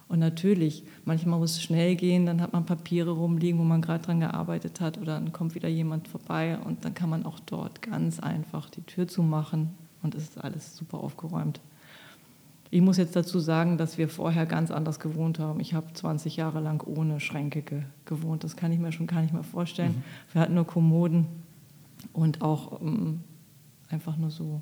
Und 0.08 0.18
natürlich, 0.18 0.84
manchmal 1.04 1.38
muss 1.38 1.52
es 1.52 1.62
schnell 1.62 1.96
gehen, 1.96 2.26
dann 2.26 2.40
hat 2.40 2.52
man 2.52 2.66
Papiere 2.66 3.10
rumliegen, 3.10 3.58
wo 3.58 3.64
man 3.64 3.80
gerade 3.80 4.04
dran 4.04 4.20
gearbeitet 4.20 4.80
hat, 4.80 4.98
oder 4.98 5.14
dann 5.14 5.32
kommt 5.32 5.54
wieder 5.54 5.68
jemand 5.68 6.08
vorbei 6.08 6.58
und 6.58 6.84
dann 6.84 6.94
kann 6.94 7.08
man 7.08 7.24
auch 7.24 7.40
dort 7.40 7.82
ganz 7.82 8.20
einfach 8.20 8.68
die 8.70 8.82
Tür 8.82 9.08
zumachen 9.08 9.70
und 10.02 10.14
es 10.14 10.24
ist 10.24 10.44
alles 10.44 10.76
super 10.76 10.98
aufgeräumt. 10.98 11.60
Ich 12.70 12.80
muss 12.80 12.96
jetzt 12.96 13.14
dazu 13.14 13.38
sagen, 13.38 13.78
dass 13.78 13.98
wir 13.98 14.08
vorher 14.08 14.46
ganz 14.46 14.70
anders 14.70 14.98
gewohnt 14.98 15.38
haben. 15.38 15.60
Ich 15.60 15.74
habe 15.74 15.92
20 15.92 16.36
Jahre 16.36 16.60
lang 16.60 16.84
ohne 16.84 17.20
Schränke 17.20 17.62
ge 17.62 17.82
gewohnt. 18.04 18.42
Das 18.42 18.56
kann 18.56 18.72
ich 18.72 18.80
mir 18.80 18.90
schon 18.90 19.06
gar 19.06 19.22
nicht 19.22 19.32
mehr 19.32 19.44
vorstellen. 19.44 19.96
Mhm. 19.96 20.32
Wir 20.32 20.42
hatten 20.42 20.54
nur 20.54 20.66
Kommoden 20.66 21.26
und 22.12 22.42
auch 22.42 22.80
ähm, 22.80 23.20
einfach 23.88 24.16
nur 24.16 24.30
so 24.30 24.60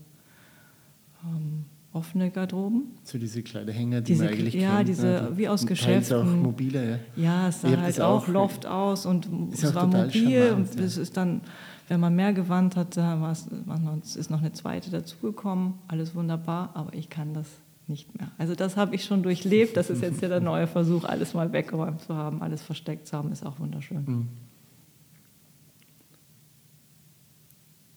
ähm, 1.25 1.65
offene 1.93 2.31
Garderoben. 2.31 2.85
So 3.03 3.19
diese 3.19 3.43
Kleiderhänger, 3.43 4.01
die 4.01 4.13
diese, 4.13 4.25
man 4.25 4.33
eigentlich 4.33 4.55
Ja, 4.55 4.77
kennt, 4.77 4.89
diese, 4.89 5.07
ne? 5.07 5.33
wie 5.35 5.49
aus 5.49 5.67
Geschäften. 5.67 6.17
Auch 6.17 6.25
mobile, 6.25 7.01
ja. 7.17 7.23
Ja, 7.23 7.49
es 7.49 7.61
sah 7.61 7.69
Ich 7.69 7.77
halt 7.77 8.01
auch, 8.01 8.29
Loft 8.29 8.67
aus 8.67 9.07
und 9.07 9.29
es 9.53 9.75
war 9.75 9.87
mobil 9.87 10.11
charmant, 10.11 10.71
und 10.71 10.79
ja. 10.81 10.85
es 10.85 10.97
ist 10.97 11.17
dann, 11.17 11.43
wenn 11.89 12.01
man 12.01 12.15
mehr 12.15 12.33
Gewand 12.33 12.77
hat, 12.77 12.97
war 12.97 13.33
es 13.33 14.17
ist 14.17 14.31
noch 14.31 14.41
eine 14.41 14.53
zweite 14.53 14.91
dazugekommen, 14.91 15.75
alles 15.89 16.15
wunderbar, 16.15 16.71
aber 16.75 16.95
ich 16.95 17.11
kann 17.11 17.35
das 17.35 17.47
nicht 17.89 18.17
mehr. 18.19 18.31
Also 18.39 18.55
das 18.55 18.77
habe 18.77 18.95
ich 18.95 19.05
schon 19.05 19.23
durchlebt, 19.23 19.77
das 19.77 19.91
ist 19.91 20.03
jetzt 20.03 20.23
ja 20.23 20.29
der 20.29 20.41
neue 20.41 20.67
Versuch, 20.67 21.05
alles 21.05 21.35
mal 21.35 21.53
weggeräumt 21.53 22.01
zu 22.01 22.15
haben, 22.15 22.41
alles 22.41 22.63
versteckt 22.63 23.09
zu 23.09 23.17
haben, 23.17 23.33
ist 23.33 23.45
auch 23.45 23.59
wunderschön. 23.59 24.05
Mhm. 24.07 24.29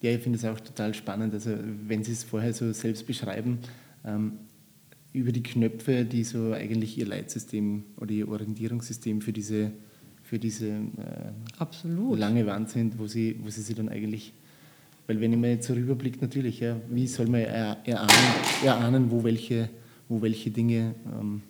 Ja, 0.05 0.11
ich 0.11 0.21
finde 0.21 0.37
es 0.37 0.45
auch 0.45 0.59
total 0.59 0.93
spannend. 0.93 1.33
Also, 1.33 1.49
wenn 1.87 2.03
Sie 2.03 2.11
es 2.11 2.23
vorher 2.23 2.53
so 2.53 2.71
selbst 2.73 3.07
beschreiben, 3.07 3.57
ähm, 4.05 4.33
über 5.13 5.31
die 5.31 5.41
Knöpfe, 5.41 6.05
die 6.05 6.23
so 6.23 6.51
eigentlich 6.53 6.95
Ihr 6.97 7.07
Leitsystem 7.07 7.83
oder 7.97 8.11
Ihr 8.11 8.27
Orientierungssystem 8.29 9.21
für 9.21 9.33
diese, 9.33 9.71
für 10.21 10.37
diese 10.37 10.67
äh, 10.67 12.15
lange 12.15 12.45
Wand 12.45 12.69
sind, 12.69 12.99
wo 12.99 13.07
Sie, 13.07 13.35
wo 13.43 13.49
Sie 13.49 13.61
sie 13.61 13.73
dann 13.73 13.89
eigentlich. 13.89 14.31
Weil, 15.07 15.19
wenn 15.21 15.33
ich 15.33 15.39
mir 15.39 15.49
jetzt 15.51 15.67
so 15.67 15.73
rüberblicke, 15.73 16.19
natürlich, 16.21 16.59
ja, 16.59 16.75
wie 16.89 17.07
soll 17.07 17.27
man 17.27 17.41
er- 17.41 17.77
erahnen, 17.85 18.09
erahnen 18.63 19.11
wo, 19.11 19.23
welche, 19.23 19.69
wo 20.09 20.21
welche 20.21 20.51
Dinge 20.51 20.93
ähm, 21.19 21.41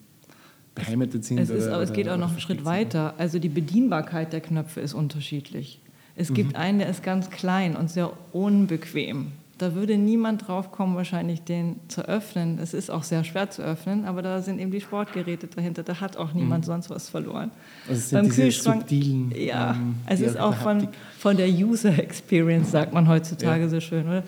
beheimatet 0.76 1.26
sind? 1.26 1.40
Es, 1.40 1.50
ist, 1.50 1.68
oder- 1.68 1.82
es 1.82 1.90
oder- 1.90 1.96
geht 1.96 2.08
auch 2.08 2.12
oder 2.14 2.18
noch 2.20 2.32
einen 2.32 2.40
Schritt 2.40 2.64
weiter. 2.66 3.16
Also 3.18 3.40
die 3.40 3.50
Bedienbarkeit 3.50 4.32
der 4.32 4.42
Knöpfe 4.42 4.80
ist 4.82 4.94
unterschiedlich. 4.94 5.82
Es 6.16 6.30
Mhm. 6.30 6.34
gibt 6.36 6.56
einen, 6.56 6.80
der 6.80 6.90
ist 6.90 7.04
ganz 7.04 7.30
klein 7.30 7.76
und 7.76 7.90
sehr 7.90 8.12
unbequem. 8.32 9.32
Da 9.58 9.74
würde 9.74 9.98
niemand 9.98 10.48
drauf 10.50 10.72
kommen, 10.74 10.98
wahrscheinlich 10.98 11.42
den 11.44 11.78
zu 11.88 12.02
öffnen. 12.08 12.60
Es 12.60 12.74
ist 12.74 12.90
auch 12.92 13.04
sehr 13.04 13.24
schwer 13.24 13.50
zu 13.50 13.62
öffnen, 13.62 14.04
aber 14.04 14.22
da 14.22 14.42
sind 14.42 14.60
eben 14.60 14.70
die 14.72 14.82
Sportgeräte 14.82 15.48
dahinter. 15.48 15.82
Da 15.84 16.02
hat 16.02 16.18
auch 16.18 16.34
niemand 16.34 16.66
sonst 16.66 16.90
was 16.90 17.08
verloren. 17.08 17.52
Also 17.88 17.94
es 18.00 18.10
sind 18.10 18.26
diese 18.36 18.52
subtilen, 18.52 19.32
ja, 19.34 19.72
ähm, 19.76 19.96
es 20.08 20.20
ist 20.20 20.38
auch 20.38 20.56
von, 20.56 20.90
von 21.18 21.38
der 21.38 21.48
User 21.50 21.98
Experience, 21.98 22.72
sagt 22.72 22.92
man 22.94 23.08
heutzutage 23.08 23.64
Ja. 23.64 23.70
so 23.70 23.80
schön, 23.80 24.06
oder? 24.08 24.24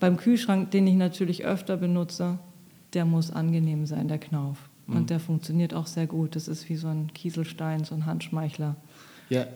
Beim 0.00 0.18
Kühlschrank, 0.18 0.70
den 0.70 0.86
ich 0.86 0.96
natürlich 0.96 1.46
öfter 1.46 1.78
benutze, 1.78 2.38
der 2.92 3.06
muss 3.06 3.30
angenehm 3.30 3.86
sein, 3.86 4.06
der 4.06 4.18
Knauf. 4.18 4.58
Mhm. 4.86 4.96
Und 4.96 5.10
der 5.10 5.18
funktioniert 5.18 5.72
auch 5.72 5.86
sehr 5.86 6.06
gut. 6.06 6.36
Das 6.36 6.46
ist 6.46 6.68
wie 6.68 6.76
so 6.76 6.88
ein 6.88 7.10
Kieselstein, 7.14 7.84
so 7.84 7.94
ein 7.94 8.04
Handschmeichler. 8.04 8.76
Ja, 9.30 9.46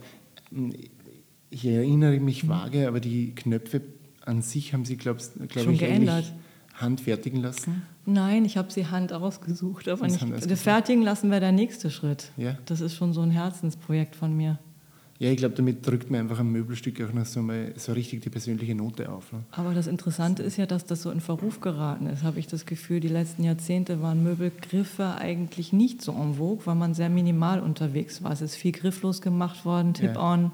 ich 1.53 1.65
erinnere 1.67 2.19
mich 2.21 2.49
vage, 2.49 2.89
aber 2.89 3.01
die 3.01 3.35
Knöpfe 3.35 3.83
an 4.25 4.43
sich 4.43 4.73
haben 4.73 4.85
Sie, 4.85 4.97
glaube 4.97 5.21
glaub 5.49 5.69
ich, 5.69 5.79
geändert. 5.79 6.33
handfertigen 6.75 7.41
lassen. 7.43 7.83
Nein, 8.07 8.45
ich 8.45 8.57
habe 8.57 8.73
sie 8.73 8.87
Hand 8.87 9.13
ausgesucht, 9.13 9.87
aber 9.89 10.07
nicht. 10.07 10.23
Ausgesucht. 10.23 10.59
fertigen 10.59 11.03
lassen 11.03 11.31
wäre 11.31 11.41
der 11.41 11.53
nächste 11.53 11.91
Schritt. 11.91 12.31
Ja. 12.37 12.57
Das 12.67 12.81
ist 12.81 12.97
schon 12.97 13.13
so 13.13 13.21
ein 13.21 13.31
Herzensprojekt 13.31 14.17
von 14.17 14.37
mir. 14.37 14.59
Ja, 15.19 15.31
ich 15.31 15.37
glaube, 15.37 15.55
damit 15.55 15.87
drückt 15.87 16.11
man 16.11 16.19
einfach 16.21 16.41
ein 16.41 16.51
Möbelstück 16.51 17.01
auch 17.01 17.13
noch 17.13 17.27
so, 17.27 17.43
mal, 17.43 17.73
so 17.77 17.93
richtig 17.93 18.23
die 18.23 18.31
persönliche 18.31 18.75
Note 18.75 19.09
auf. 19.09 19.33
Ne? 19.33 19.45
Aber 19.53 19.73
das 19.73 19.87
Interessante 19.87 20.43
ist 20.43 20.57
ja, 20.57 20.67
dass 20.67 20.85
das 20.85 21.03
so 21.03 21.13
in 21.13 21.21
Verruf 21.21 21.61
geraten 21.61 22.07
ist, 22.09 22.25
habe 22.25 22.41
ich 22.41 22.49
das 22.49 22.67
Gefühl. 22.67 22.99
Die 22.99 23.07
letzten 23.07 23.45
Jahrzehnte 23.45 24.03
waren 24.03 24.25
Möbelgriffe 24.25 25.15
eigentlich 25.17 25.73
nicht 25.73 26.03
so 26.03 26.11
en 26.13 26.35
vogue, 26.35 26.67
weil 26.67 26.75
man 26.75 26.95
sehr 26.95 27.09
minimal 27.09 27.61
unterwegs 27.61 28.25
war. 28.25 28.33
Es 28.33 28.41
ist 28.41 28.57
viel 28.57 28.73
grifflos 28.73 29.21
gemacht 29.21 29.65
worden, 29.65 29.93
Ja. 30.01 30.51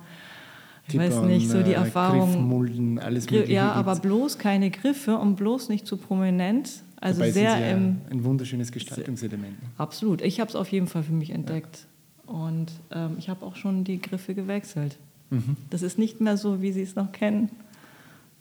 Ich 0.89 0.99
weiß 0.99 1.23
nicht, 1.23 1.49
so 1.51 1.63
die 1.63 1.71
äh, 1.73 1.75
Erfahrung. 1.75 2.31
Griffmulden, 2.33 2.99
alles 2.99 3.31
Mögliche. 3.31 3.53
Ja, 3.53 3.73
aber 3.73 3.97
bloß 3.97 4.39
keine 4.39 4.71
Griffe 4.71 5.17
und 5.19 5.37
bloß 5.37 5.69
nicht 5.69 5.87
zu 5.87 5.97
prominent. 5.97 6.83
Also 7.01 7.21
Dabei 7.21 7.33
sehr 7.33 7.59
ja 7.59 7.69
im. 7.71 7.99
ein 8.11 8.25
wunderschönes 8.25 8.73
Gestaltungselement. 8.73 9.63
ne? 9.63 9.69
Absolut. 9.77 10.21
Ich 10.23 10.41
habe 10.41 10.49
es 10.49 10.57
auf 10.57 10.69
jeden 10.73 10.87
Fall 10.89 11.03
für 11.03 11.13
mich 11.13 11.31
entdeckt. 11.31 11.87
Und 12.27 12.73
ähm, 12.93 13.13
ich 13.19 13.29
habe 13.29 13.45
auch 13.47 13.57
schon 13.57 13.85
die 13.85 14.01
Griffe 14.03 14.35
gewechselt. 14.35 14.99
Mhm. 15.31 15.57
Das 15.71 15.83
ist 15.83 15.99
nicht 15.99 16.21
mehr 16.21 16.37
so, 16.37 16.61
wie 16.61 16.73
Sie 16.73 16.83
es 16.83 16.97
noch 16.97 17.13
kennen. 17.13 17.51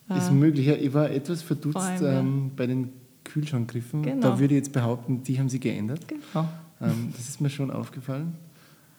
Ist 0.09 0.29
Äh, 0.29 0.33
möglich. 0.33 0.65
Ja, 0.65 0.73
ich 0.75 0.93
war 0.93 1.09
etwas 1.11 1.41
verdutzt 1.41 1.77
allem, 1.77 2.03
ja. 2.03 2.19
ähm, 2.19 2.51
bei 2.55 2.65
den 2.65 2.89
Kühlschrankgriffen. 3.25 4.01
Genau. 4.03 4.21
Da 4.21 4.39
würde 4.39 4.53
ich 4.55 4.59
jetzt 4.59 4.71
behaupten, 4.73 5.21
die 5.23 5.37
haben 5.37 5.49
sie 5.49 5.59
geändert. 5.59 6.07
genau. 6.07 6.47
Ähm, 6.81 7.09
das 7.15 7.27
ist 7.29 7.41
mir 7.41 7.49
schon 7.49 7.71
aufgefallen. 7.71 8.33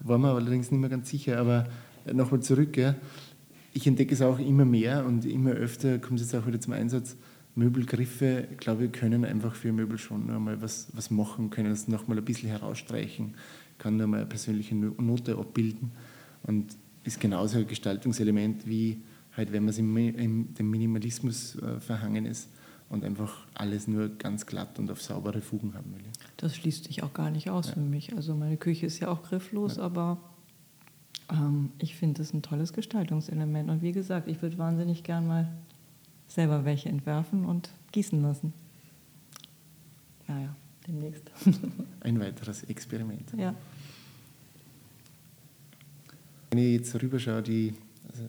War 0.00 0.18
mir 0.18 0.28
allerdings 0.32 0.70
nicht 0.70 0.80
mehr 0.80 0.90
ganz 0.90 1.08
sicher. 1.10 1.38
Aber 1.38 1.66
nochmal 2.12 2.40
zurück. 2.40 2.76
Ja. 2.76 2.94
Ich 3.72 3.86
entdecke 3.86 4.14
es 4.14 4.22
auch 4.22 4.38
immer 4.38 4.64
mehr 4.64 5.04
und 5.06 5.24
immer 5.24 5.50
öfter 5.50 5.98
kommt 5.98 6.20
es 6.20 6.32
jetzt 6.32 6.40
auch 6.40 6.46
wieder 6.46 6.60
zum 6.60 6.72
Einsatz. 6.72 7.16
Möbelgriffe, 7.54 8.46
glaube 8.58 8.86
ich, 8.86 8.92
können 8.92 9.24
einfach 9.24 9.54
für 9.54 9.72
Möbel 9.72 9.98
schon 9.98 10.26
noch 10.26 10.38
mal 10.38 10.60
was, 10.62 10.88
was 10.92 11.10
machen, 11.10 11.50
können 11.50 11.72
es 11.72 11.88
noch 11.88 12.06
mal 12.06 12.16
ein 12.16 12.24
bisschen 12.24 12.48
herausstreichen, 12.48 13.34
kann 13.78 13.96
noch 13.96 14.06
mal 14.06 14.18
eine 14.18 14.26
persönliche 14.26 14.74
No- 14.76 14.94
Note 14.98 15.36
abbilden 15.36 15.90
und 16.44 16.76
ist 17.04 17.20
genauso 17.20 17.58
ein 17.58 17.66
Gestaltungselement 17.66 18.66
wie 18.66 18.98
halt, 19.36 19.52
wenn 19.52 19.64
man 19.64 19.70
es 19.70 19.78
im, 19.78 20.54
dem 20.54 20.70
Minimalismus 20.70 21.56
äh, 21.56 21.80
verhangen 21.80 22.26
ist 22.26 22.48
und 22.90 23.04
einfach 23.04 23.46
alles 23.54 23.88
nur 23.88 24.08
ganz 24.08 24.46
glatt 24.46 24.78
und 24.78 24.90
auf 24.90 25.02
saubere 25.02 25.40
Fugen 25.40 25.74
haben 25.74 25.92
will. 25.94 26.04
Das 26.36 26.56
schließt 26.56 26.84
sich 26.84 27.02
auch 27.02 27.12
gar 27.12 27.30
nicht 27.30 27.50
aus 27.50 27.70
für 27.70 27.80
mich. 27.80 28.14
Also 28.14 28.34
meine 28.34 28.56
Küche 28.56 28.86
ist 28.86 29.00
ja 29.00 29.08
auch 29.08 29.22
grifflos, 29.22 29.78
aber 29.78 30.18
ähm, 31.30 31.70
ich 31.78 31.96
finde 31.96 32.22
es 32.22 32.32
ein 32.32 32.42
tolles 32.42 32.72
Gestaltungselement. 32.72 33.70
Und 33.70 33.82
wie 33.82 33.92
gesagt, 33.92 34.28
ich 34.28 34.40
würde 34.42 34.58
wahnsinnig 34.58 35.02
gern 35.02 35.26
mal 35.26 35.48
selber 36.26 36.64
welche 36.64 36.88
entwerfen 36.88 37.44
und 37.44 37.70
gießen 37.92 38.20
lassen. 38.22 38.52
Naja, 40.26 40.54
demnächst. 40.86 41.30
Ein 42.00 42.20
weiteres 42.20 42.64
Experiment. 42.64 43.32
ja. 43.36 43.54
Wenn 46.50 46.60
ich 46.60 46.72
jetzt 46.80 46.94
rüberschaue, 47.02 47.42
die, 47.42 47.74
also 48.10 48.24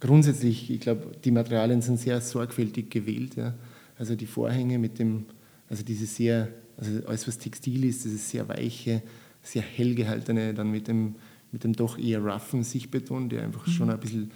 grundsätzlich, 0.00 0.70
ich 0.70 0.80
glaube, 0.80 1.12
die 1.22 1.30
Materialien 1.30 1.82
sind 1.82 1.98
sehr 1.98 2.20
sorgfältig 2.20 2.90
gewählt. 2.90 3.36
Ja. 3.36 3.54
Also 3.98 4.16
die 4.16 4.26
Vorhänge 4.26 4.78
mit 4.78 4.98
dem, 4.98 5.26
also 5.68 5.82
diese 5.82 6.06
sehr, 6.06 6.48
also 6.78 7.06
alles 7.06 7.28
was 7.28 7.36
Textil 7.36 7.84
ist, 7.84 8.04
dieses 8.04 8.30
sehr 8.30 8.48
weiche, 8.48 9.02
sehr 9.42 9.62
hell 9.62 9.94
gehaltene, 9.94 10.54
dann 10.54 10.70
mit 10.70 10.88
dem, 10.88 11.16
mit 11.52 11.64
dem 11.64 11.72
doch 11.72 11.98
eher 11.98 12.20
roughen 12.24 12.62
Sichtbeton, 12.62 13.28
der 13.28 13.42
einfach 13.42 13.66
schon 13.66 13.90
ein 13.90 13.98
bisschen, 13.98 14.30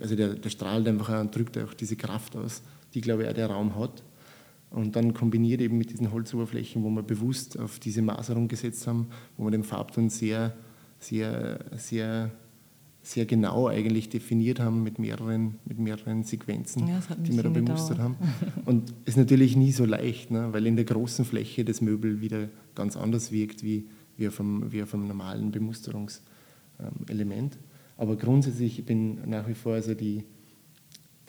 also 0.00 0.16
der, 0.16 0.34
der 0.34 0.50
strahlt 0.50 0.86
einfach 0.88 1.20
und 1.20 1.34
drückt 1.34 1.58
auch 1.58 1.74
diese 1.74 1.96
Kraft 1.96 2.36
aus, 2.36 2.62
die, 2.94 3.00
glaube 3.00 3.22
ich, 3.24 3.28
auch 3.28 3.34
der 3.34 3.48
Raum 3.48 3.74
hat. 3.76 4.02
Und 4.70 4.96
dann 4.96 5.14
kombiniert 5.14 5.60
eben 5.60 5.78
mit 5.78 5.90
diesen 5.90 6.10
Holzoberflächen, 6.10 6.82
wo 6.82 6.90
wir 6.90 7.02
bewusst 7.02 7.58
auf 7.58 7.78
diese 7.78 8.02
Maserung 8.02 8.48
gesetzt 8.48 8.86
haben, 8.86 9.06
wo 9.36 9.44
wir 9.44 9.52
den 9.52 9.62
Farbton 9.62 10.10
sehr, 10.10 10.52
sehr, 10.98 11.60
sehr, 11.76 12.32
sehr 13.00 13.26
genau 13.26 13.68
eigentlich 13.68 14.08
definiert 14.08 14.58
haben 14.58 14.82
mit 14.82 14.98
mehreren, 14.98 15.56
mit 15.64 15.78
mehreren 15.78 16.24
Sequenzen, 16.24 16.88
Ja, 16.88 16.98
es 16.98 17.06
die 17.22 17.36
wir 17.36 17.44
da 17.44 17.50
bemustert 17.50 17.98
haben. 17.98 18.16
Und 18.64 18.92
ist 19.04 19.16
natürlich 19.16 19.54
nie 19.54 19.70
so 19.70 19.84
leicht, 19.84 20.32
ne? 20.32 20.48
weil 20.52 20.66
in 20.66 20.74
der 20.74 20.86
großen 20.86 21.24
Fläche 21.24 21.64
das 21.64 21.80
Möbel 21.80 22.20
wieder 22.20 22.48
ganz 22.74 22.96
anders 22.96 23.30
wirkt 23.30 23.62
wie, 23.62 23.86
wie, 24.16 24.26
auf, 24.26 24.40
einem, 24.40 24.72
wie 24.72 24.82
auf 24.82 24.92
einem 24.94 25.06
normalen 25.06 25.52
Bemusterungselement. 26.90 27.58
Aber 27.96 28.16
grundsätzlich 28.16 28.78
ich 28.78 28.84
bin 28.84 29.28
nach 29.28 29.46
wie 29.48 29.54
vor, 29.54 29.74
also 29.74 29.94
die, 29.94 30.24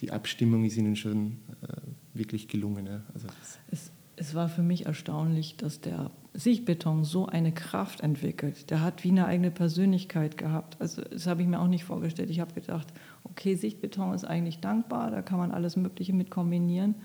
die 0.02 0.12
Abstimmung 0.12 0.66
ist 0.66 0.78
ihnen 0.78 0.96
schon 0.96 1.38
äh, 1.62 1.68
wirklich 2.14 2.48
gelungen. 2.48 2.88
Ja? 2.88 3.04
Also 3.14 3.28
Es, 3.72 3.92
es 4.16 4.34
war 4.34 4.50
für 4.50 4.64
mich 4.64 4.86
erstaunlich, 4.86 5.58
dass 5.58 5.82
der 5.82 6.12
Sichtbeton 6.34 7.04
so 7.04 7.28
eine 7.28 7.52
Kraft 7.52 8.02
entwickelt. 8.02 8.70
Der 8.70 8.82
hat 8.82 9.04
wie 9.04 9.10
eine 9.10 9.26
eigene 9.26 9.52
Persönlichkeit 9.52 10.38
gehabt. 10.38 10.82
Also 10.82 11.02
das 11.04 11.28
habe 11.28 11.42
ich 11.42 11.48
mir 11.48 11.60
auch 11.60 11.68
nicht 11.68 11.84
vorgestellt. 11.84 12.30
Ich 12.30 12.40
habe 12.40 12.54
gedacht, 12.54 12.88
okay, 13.24 13.56
Sichtbeton 13.56 14.14
ist 14.14 14.26
eigentlich 14.26 14.60
dankbar, 14.60 15.12
da 15.12 15.22
kann 15.22 15.38
man 15.38 15.52
alles 15.52 15.76
Mögliche 15.76 16.14
mit 16.14 16.30
kombinieren. 16.32 16.96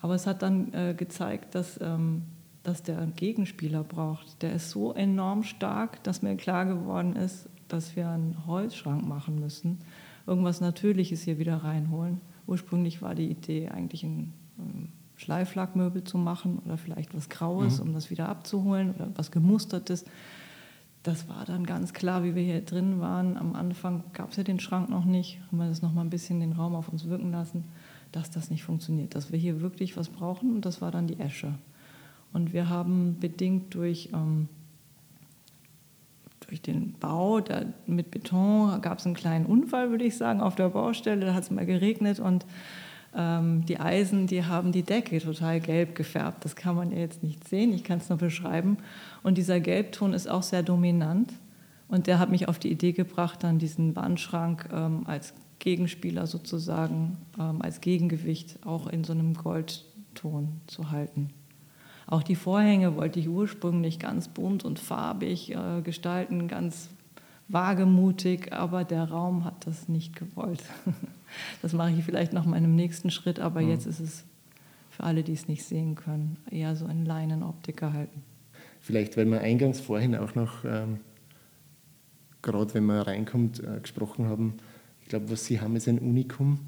Aber 0.00 0.14
es 0.14 0.26
hat 0.26 0.42
dann 0.42 0.72
äh, 0.74 0.94
gezeigt, 0.96 1.54
dass, 1.54 1.80
ähm, 1.80 2.22
dass 2.62 2.82
der 2.82 2.98
einen 2.98 3.14
Gegenspieler 3.14 3.84
braucht. 3.84 4.42
Der 4.42 4.52
ist 4.52 4.70
so 4.70 4.92
enorm 4.92 5.44
stark, 5.44 6.02
dass 6.04 6.22
mir 6.22 6.36
klar 6.36 6.66
geworden 6.66 7.16
ist, 7.16 7.48
dass 7.68 7.96
wir 7.96 8.08
einen 8.08 8.46
Holzschrank 8.46 9.06
machen 9.06 9.38
müssen. 9.38 9.78
Irgendwas 10.26 10.60
Natürliches 10.60 11.22
hier 11.22 11.38
wieder 11.38 11.56
reinholen. 11.58 12.20
Ursprünglich 12.46 13.02
war 13.02 13.14
die 13.14 13.30
Idee 13.30 13.68
eigentlich 13.68 14.02
ein 14.04 14.32
ähm, 14.58 14.88
Schleiflackmöbel 15.16 16.04
zu 16.04 16.16
machen 16.16 16.60
oder 16.64 16.78
vielleicht 16.78 17.14
was 17.14 17.28
Graues, 17.28 17.80
um 17.80 17.92
das 17.92 18.10
wieder 18.10 18.28
abzuholen 18.28 18.94
oder 18.94 19.08
was 19.14 19.30
Gemustertes. 19.30 20.04
Das 21.02 21.28
war 21.28 21.44
dann 21.44 21.64
ganz 21.64 21.92
klar, 21.92 22.22
wie 22.24 22.34
wir 22.34 22.42
hier 22.42 22.60
drin 22.60 23.00
waren. 23.00 23.36
Am 23.36 23.54
Anfang 23.54 24.04
gab 24.12 24.30
es 24.30 24.36
ja 24.36 24.44
den 24.44 24.60
Schrank 24.60 24.90
noch 24.90 25.04
nicht, 25.04 25.40
haben 25.46 25.58
wir 25.58 25.68
das 25.68 25.82
noch 25.82 25.92
mal 25.92 26.02
ein 26.02 26.10
bisschen 26.10 26.40
den 26.40 26.52
Raum 26.52 26.74
auf 26.74 26.88
uns 26.88 27.08
wirken 27.08 27.32
lassen, 27.32 27.64
dass 28.12 28.30
das 28.30 28.50
nicht 28.50 28.64
funktioniert, 28.64 29.14
dass 29.14 29.32
wir 29.32 29.38
hier 29.38 29.60
wirklich 29.60 29.96
was 29.96 30.08
brauchen 30.08 30.54
und 30.54 30.64
das 30.64 30.80
war 30.80 30.90
dann 30.90 31.06
die 31.06 31.18
Esche. 31.18 31.54
Und 32.32 32.52
wir 32.52 32.68
haben 32.68 33.16
bedingt 33.18 33.74
durch, 33.74 34.10
ähm, 34.12 34.48
durch 36.46 36.62
den 36.62 36.92
Bau 36.94 37.40
der, 37.40 37.66
mit 37.86 38.10
Beton 38.10 38.80
gab 38.80 38.98
es 38.98 39.06
einen 39.06 39.14
kleinen 39.14 39.46
Unfall, 39.46 39.90
würde 39.90 40.04
ich 40.04 40.16
sagen, 40.16 40.40
auf 40.40 40.54
der 40.54 40.70
Baustelle. 40.70 41.26
Da 41.26 41.34
hat 41.34 41.44
es 41.44 41.50
mal 41.50 41.66
geregnet 41.66 42.20
und 42.20 42.46
ähm, 43.14 43.64
die 43.66 43.80
Eisen, 43.80 44.26
die 44.26 44.44
haben 44.44 44.72
die 44.72 44.82
Decke 44.82 45.18
total 45.18 45.60
gelb 45.60 45.94
gefärbt. 45.94 46.44
Das 46.44 46.56
kann 46.56 46.76
man 46.76 46.90
ja 46.90 46.98
jetzt 46.98 47.22
nicht 47.22 47.48
sehen, 47.48 47.72
ich 47.72 47.84
kann 47.84 47.98
es 47.98 48.08
nur 48.08 48.18
beschreiben. 48.18 48.78
Und 49.22 49.38
dieser 49.38 49.60
Gelbton 49.60 50.12
ist 50.12 50.28
auch 50.28 50.42
sehr 50.42 50.62
dominant. 50.62 51.32
Und 51.88 52.06
der 52.06 52.18
hat 52.18 52.30
mich 52.30 52.48
auf 52.48 52.58
die 52.58 52.70
Idee 52.70 52.92
gebracht, 52.92 53.42
dann 53.42 53.58
diesen 53.58 53.96
Wandschrank 53.96 54.68
ähm, 54.72 55.04
als 55.06 55.32
Gegenspieler 55.58 56.26
sozusagen, 56.26 57.16
ähm, 57.38 57.62
als 57.62 57.80
Gegengewicht 57.80 58.58
auch 58.66 58.86
in 58.86 59.04
so 59.04 59.12
einem 59.12 59.34
Goldton 59.34 60.60
zu 60.66 60.90
halten. 60.90 61.30
Auch 62.08 62.22
die 62.22 62.36
Vorhänge 62.36 62.96
wollte 62.96 63.20
ich 63.20 63.28
ursprünglich 63.28 63.98
ganz 63.98 64.28
bunt 64.28 64.64
und 64.64 64.78
farbig 64.78 65.54
äh, 65.54 65.82
gestalten, 65.82 66.48
ganz 66.48 66.88
wagemutig, 67.48 68.50
aber 68.50 68.84
der 68.84 69.10
Raum 69.10 69.44
hat 69.44 69.66
das 69.66 69.88
nicht 69.88 70.16
gewollt. 70.16 70.64
Das 71.60 71.74
mache 71.74 71.90
ich 71.90 72.02
vielleicht 72.02 72.32
noch 72.32 72.46
mal 72.46 72.56
in 72.56 72.64
einem 72.64 72.74
nächsten 72.74 73.10
Schritt, 73.10 73.38
aber 73.38 73.60
mhm. 73.60 73.68
jetzt 73.68 73.84
ist 73.84 74.00
es 74.00 74.24
für 74.88 75.02
alle, 75.04 75.22
die 75.22 75.34
es 75.34 75.46
nicht 75.46 75.62
sehen 75.62 75.94
können, 75.94 76.38
eher 76.50 76.74
so 76.74 76.86
in 76.86 77.04
Leinenoptik 77.04 77.76
gehalten. 77.76 78.22
Vielleicht, 78.80 79.18
weil 79.18 79.26
wir 79.26 79.42
eingangs 79.42 79.78
vorhin 79.78 80.16
auch 80.16 80.34
noch, 80.34 80.64
ähm, 80.64 81.00
gerade 82.40 82.72
wenn 82.72 82.86
man 82.86 83.02
reinkommt, 83.02 83.62
äh, 83.62 83.78
gesprochen 83.82 84.24
haben, 84.24 84.54
ich 85.02 85.08
glaube, 85.08 85.30
was 85.30 85.44
Sie 85.44 85.60
haben, 85.60 85.76
ist 85.76 85.86
ein 85.86 85.98
Unikum. 85.98 86.60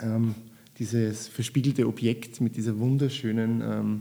Ähm, 0.00 0.34
dieses 0.78 1.28
verspiegelte 1.28 1.86
Objekt 1.86 2.40
mit 2.40 2.56
dieser 2.56 2.78
wunderschönen 2.78 3.60
ähm, 3.60 4.00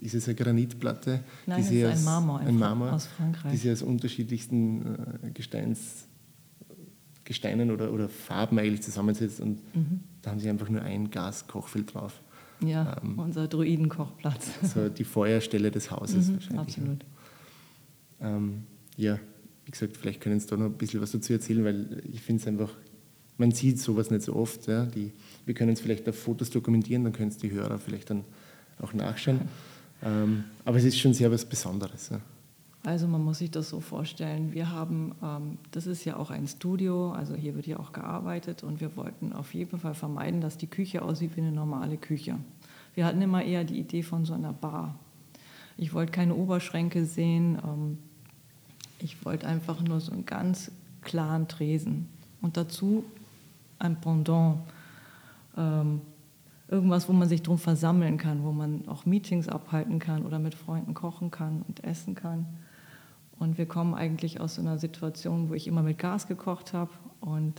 ist 0.00 0.14
es 0.14 0.26
eine 0.26 0.34
Granitplatte? 0.34 1.24
Nein, 1.46 1.60
es 1.60 1.70
ist 1.70 1.84
ein 1.84 2.04
Marmor, 2.04 2.40
ein 2.40 2.58
Marmor 2.58 2.92
aus 2.92 3.06
Frankreich. 3.06 3.52
Die 3.52 3.58
sie 3.58 3.72
aus 3.72 3.82
unterschiedlichsten 3.82 4.96
äh, 5.24 5.30
Gesteins, 5.32 6.06
Gesteinen 7.24 7.70
oder, 7.70 7.92
oder 7.92 8.08
Farben 8.08 8.58
eigentlich 8.58 8.82
zusammensetzt 8.82 9.40
und 9.40 9.58
mhm. 9.74 10.00
da 10.22 10.30
haben 10.30 10.40
sie 10.40 10.48
einfach 10.48 10.68
nur 10.68 10.82
ein 10.82 11.10
Gaskochfeld 11.10 11.94
drauf. 11.94 12.20
Ja, 12.60 12.96
ähm, 13.02 13.18
unser 13.18 13.48
Druidenkochplatz. 13.48 14.50
So 14.62 14.88
die 14.88 15.04
Feuerstelle 15.04 15.70
des 15.70 15.90
Hauses 15.90 16.28
mhm, 16.28 16.34
wahrscheinlich. 16.34 16.60
Absolut. 16.60 17.04
Ähm, 18.20 18.62
ja, 18.96 19.18
wie 19.64 19.70
gesagt, 19.70 19.96
vielleicht 19.96 20.20
können 20.20 20.40
Sie 20.40 20.46
da 20.46 20.56
noch 20.56 20.66
ein 20.66 20.72
bisschen 20.72 21.00
was 21.00 21.10
dazu 21.10 21.32
erzählen, 21.32 21.64
weil 21.64 22.02
ich 22.10 22.22
finde 22.22 22.40
es 22.40 22.48
einfach, 22.48 22.70
man 23.36 23.50
sieht 23.50 23.78
sowas 23.78 24.10
nicht 24.10 24.22
so 24.22 24.34
oft. 24.34 24.66
Ja? 24.68 24.86
Die, 24.86 25.12
wir 25.44 25.54
können 25.54 25.72
es 25.72 25.80
vielleicht 25.80 26.08
auf 26.08 26.16
Fotos 26.16 26.50
dokumentieren, 26.50 27.04
dann 27.04 27.12
können 27.12 27.28
es 27.28 27.36
die 27.36 27.50
Hörer 27.50 27.78
vielleicht 27.78 28.10
dann 28.10 28.24
auch 28.80 28.94
nachschauen. 28.94 29.40
Ähm, 30.02 30.44
aber 30.64 30.78
es 30.78 30.84
ist 30.84 30.98
schon 30.98 31.14
sehr 31.14 31.30
was 31.30 31.44
Besonderes. 31.44 32.10
Ja. 32.10 32.20
Also 32.84 33.08
man 33.08 33.24
muss 33.24 33.38
sich 33.38 33.50
das 33.50 33.68
so 33.68 33.80
vorstellen, 33.80 34.52
wir 34.52 34.70
haben, 34.70 35.12
ähm, 35.20 35.58
das 35.72 35.86
ist 35.86 36.04
ja 36.04 36.16
auch 36.16 36.30
ein 36.30 36.46
Studio, 36.46 37.10
also 37.10 37.34
hier 37.34 37.56
wird 37.56 37.66
ja 37.66 37.80
auch 37.80 37.92
gearbeitet 37.92 38.62
und 38.62 38.80
wir 38.80 38.96
wollten 38.96 39.32
auf 39.32 39.54
jeden 39.54 39.80
Fall 39.80 39.94
vermeiden, 39.94 40.40
dass 40.40 40.56
die 40.56 40.68
Küche 40.68 41.02
aussieht 41.02 41.36
wie 41.36 41.40
eine 41.40 41.50
normale 41.50 41.96
Küche. 41.96 42.36
Wir 42.94 43.04
hatten 43.04 43.20
immer 43.20 43.42
eher 43.42 43.64
die 43.64 43.80
Idee 43.80 44.04
von 44.04 44.24
so 44.24 44.34
einer 44.34 44.52
Bar. 44.52 44.94
Ich 45.76 45.94
wollte 45.94 46.12
keine 46.12 46.36
Oberschränke 46.36 47.04
sehen, 47.06 47.58
ähm, 47.64 47.98
ich 49.00 49.24
wollte 49.24 49.48
einfach 49.48 49.82
nur 49.82 49.98
so 49.98 50.12
einen 50.12 50.24
ganz 50.24 50.70
klaren 51.02 51.48
Tresen 51.48 52.08
und 52.40 52.56
dazu 52.56 53.04
ein 53.78 54.00
Pendant. 54.00 54.58
Ähm, 55.56 56.00
irgendwas, 56.68 57.08
wo 57.08 57.12
man 57.12 57.28
sich 57.28 57.42
drum 57.42 57.58
versammeln 57.58 58.18
kann, 58.18 58.44
wo 58.44 58.52
man 58.52 58.88
auch 58.88 59.06
Meetings 59.06 59.48
abhalten 59.48 59.98
kann 59.98 60.26
oder 60.26 60.38
mit 60.38 60.54
Freunden 60.54 60.94
kochen 60.94 61.30
kann 61.30 61.62
und 61.68 61.84
essen 61.84 62.14
kann. 62.14 62.46
Und 63.38 63.58
wir 63.58 63.66
kommen 63.66 63.94
eigentlich 63.94 64.40
aus 64.40 64.58
einer 64.58 64.78
Situation, 64.78 65.50
wo 65.50 65.54
ich 65.54 65.66
immer 65.66 65.82
mit 65.82 65.98
Gas 65.98 66.26
gekocht 66.26 66.72
habe 66.72 66.90
und 67.20 67.54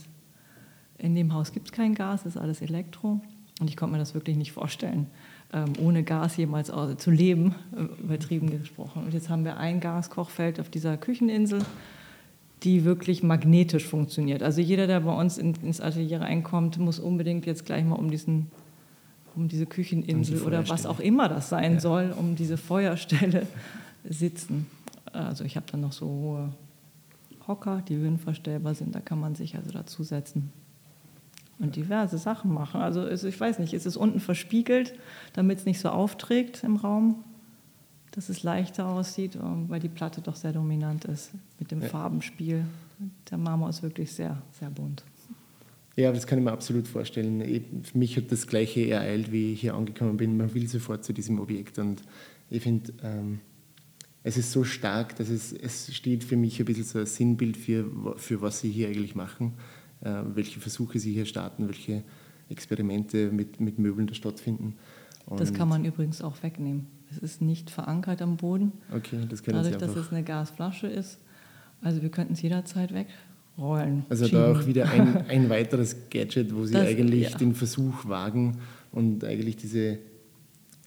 in 0.98 1.14
dem 1.14 1.32
Haus 1.32 1.52
gibt 1.52 1.66
es 1.68 1.72
kein 1.72 1.94
Gas, 1.94 2.26
ist 2.26 2.36
alles 2.36 2.60
Elektro. 2.60 3.20
Und 3.60 3.70
ich 3.70 3.76
konnte 3.76 3.92
mir 3.92 3.98
das 3.98 4.14
wirklich 4.14 4.36
nicht 4.36 4.52
vorstellen, 4.52 5.06
ähm, 5.52 5.72
ohne 5.80 6.02
Gas 6.04 6.36
jemals 6.36 6.72
zu 6.98 7.10
leben, 7.10 7.54
äh, 7.76 8.02
übertrieben 8.02 8.50
gesprochen. 8.50 9.04
Und 9.04 9.14
jetzt 9.14 9.30
haben 9.30 9.44
wir 9.44 9.56
ein 9.56 9.80
Gaskochfeld 9.80 10.60
auf 10.60 10.68
dieser 10.68 10.96
Kücheninsel, 10.96 11.64
die 12.62 12.84
wirklich 12.84 13.22
magnetisch 13.22 13.86
funktioniert. 13.86 14.42
Also 14.42 14.60
jeder, 14.60 14.86
der 14.86 15.00
bei 15.00 15.16
uns 15.16 15.38
ins 15.38 15.80
Atelier 15.80 16.20
reinkommt, 16.20 16.78
muss 16.78 16.98
unbedingt 16.98 17.46
jetzt 17.46 17.64
gleich 17.64 17.84
mal 17.84 17.96
um 17.96 18.10
diesen 18.10 18.48
um 19.38 19.48
diese 19.48 19.66
Kücheninsel 19.66 20.42
oder 20.42 20.68
was 20.68 20.84
auch 20.84 20.98
immer 20.98 21.28
das 21.28 21.48
sein 21.48 21.74
ja. 21.74 21.80
soll, 21.80 22.12
um 22.16 22.34
diese 22.34 22.56
Feuerstelle 22.56 23.46
sitzen. 24.04 24.66
Also 25.12 25.44
ich 25.44 25.56
habe 25.56 25.66
dann 25.70 25.80
noch 25.80 25.92
so 25.92 26.06
hohe 26.06 26.52
Hocker, 27.46 27.82
die 27.88 27.96
höhenverstellbar 27.96 28.74
sind, 28.74 28.94
da 28.94 29.00
kann 29.00 29.20
man 29.20 29.34
sich 29.34 29.56
also 29.56 29.70
dazusetzen 29.70 30.52
und 31.58 31.76
diverse 31.76 32.18
Sachen 32.18 32.52
machen. 32.52 32.80
Also 32.80 33.08
ich 33.08 33.40
weiß 33.40 33.58
nicht, 33.60 33.74
ist 33.74 33.86
es 33.86 33.96
unten 33.96 34.20
verspiegelt, 34.20 34.94
damit 35.32 35.60
es 35.60 35.64
nicht 35.64 35.80
so 35.80 35.88
aufträgt 35.88 36.62
im 36.64 36.76
Raum, 36.76 37.24
dass 38.10 38.28
es 38.28 38.42
leichter 38.42 38.86
aussieht, 38.86 39.36
ähm, 39.36 39.68
weil 39.68 39.80
die 39.80 39.88
Platte 39.88 40.20
doch 40.20 40.36
sehr 40.36 40.52
dominant 40.52 41.04
ist 41.04 41.30
mit 41.58 41.70
dem. 41.70 41.82
Farbenspiel. 41.82 42.64
Der 43.30 43.38
Marmor 43.38 43.68
ist 43.68 43.82
wirklich 43.82 44.12
sehr, 44.12 44.42
sehr 44.58 44.70
bunt. 44.70 45.04
Ja, 45.98 46.12
das 46.12 46.28
kann 46.28 46.38
ich 46.38 46.44
mir 46.44 46.52
absolut 46.52 46.86
vorstellen. 46.86 47.42
Für 47.82 47.98
mich 47.98 48.16
hat 48.16 48.30
das 48.30 48.46
Gleiche 48.46 48.88
ereilt, 48.88 49.32
wie 49.32 49.54
ich 49.54 49.62
hier 49.62 49.74
angekommen 49.74 50.16
bin. 50.16 50.36
Man 50.36 50.54
will 50.54 50.68
sofort 50.68 51.04
zu 51.04 51.12
diesem 51.12 51.40
Objekt. 51.40 51.76
Und 51.80 52.02
ich 52.50 52.62
finde, 52.62 52.92
ähm, 53.02 53.40
es 54.22 54.36
ist 54.36 54.52
so 54.52 54.62
stark, 54.62 55.16
dass 55.16 55.28
es, 55.28 55.52
es 55.52 55.92
steht 55.92 56.22
für 56.22 56.36
mich 56.36 56.60
ein 56.60 56.66
bisschen 56.66 56.84
so 56.84 57.00
ein 57.00 57.06
Sinnbild 57.06 57.56
für, 57.56 58.14
für 58.16 58.40
was 58.40 58.60
Sie 58.60 58.70
hier 58.70 58.86
eigentlich 58.86 59.16
machen, 59.16 59.54
äh, 60.00 60.22
welche 60.34 60.60
Versuche 60.60 61.00
Sie 61.00 61.14
hier 61.14 61.26
starten, 61.26 61.66
welche 61.66 62.04
Experimente 62.48 63.32
mit, 63.32 63.58
mit 63.58 63.80
Möbeln 63.80 64.06
da 64.06 64.14
stattfinden. 64.14 64.76
Und 65.26 65.40
das 65.40 65.52
kann 65.52 65.68
man 65.68 65.84
übrigens 65.84 66.22
auch 66.22 66.40
wegnehmen. 66.44 66.86
Es 67.10 67.18
ist 67.18 67.42
nicht 67.42 67.70
verankert 67.70 68.22
am 68.22 68.36
Boden. 68.36 68.70
Okay, 68.94 69.18
das 69.28 69.42
können 69.42 69.56
Dadurch, 69.56 69.74
Sie 69.74 69.80
dass 69.80 69.96
es 69.96 70.12
eine 70.12 70.22
Gasflasche 70.22 70.86
ist. 70.86 71.18
Also 71.80 72.02
wir 72.02 72.10
könnten 72.10 72.34
es 72.34 72.42
jederzeit 72.42 72.94
weg 72.94 73.08
rollen. 73.58 74.06
Also 74.08 74.26
schieben. 74.26 74.40
da 74.40 74.52
auch 74.52 74.66
wieder 74.66 74.88
ein, 74.90 75.26
ein 75.28 75.50
weiteres 75.50 75.96
Gadget, 76.10 76.54
wo 76.54 76.64
Sie 76.66 76.74
das, 76.74 76.86
eigentlich 76.86 77.30
ja. 77.30 77.38
den 77.38 77.54
Versuch 77.54 78.06
wagen 78.06 78.58
und 78.92 79.24
eigentlich 79.24 79.56
diese 79.56 79.98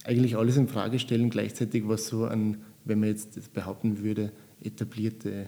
eigentlich 0.04 0.36
alles 0.36 0.56
in 0.56 0.68
Frage 0.68 0.98
stellen, 0.98 1.30
gleichzeitig 1.30 1.84
was 1.86 2.06
so 2.08 2.24
an, 2.24 2.58
wenn 2.84 3.00
man 3.00 3.10
jetzt 3.10 3.52
behaupten 3.52 4.02
würde, 4.02 4.32
etablierte 4.60 5.46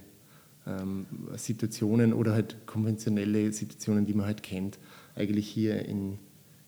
ähm, 0.66 1.06
Situationen 1.36 2.12
oder 2.12 2.32
halt 2.32 2.66
konventionelle 2.66 3.52
Situationen, 3.52 4.06
die 4.06 4.14
man 4.14 4.26
halt 4.26 4.42
kennt, 4.42 4.78
eigentlich 5.14 5.48
hier 5.48 5.84
in, 5.84 6.18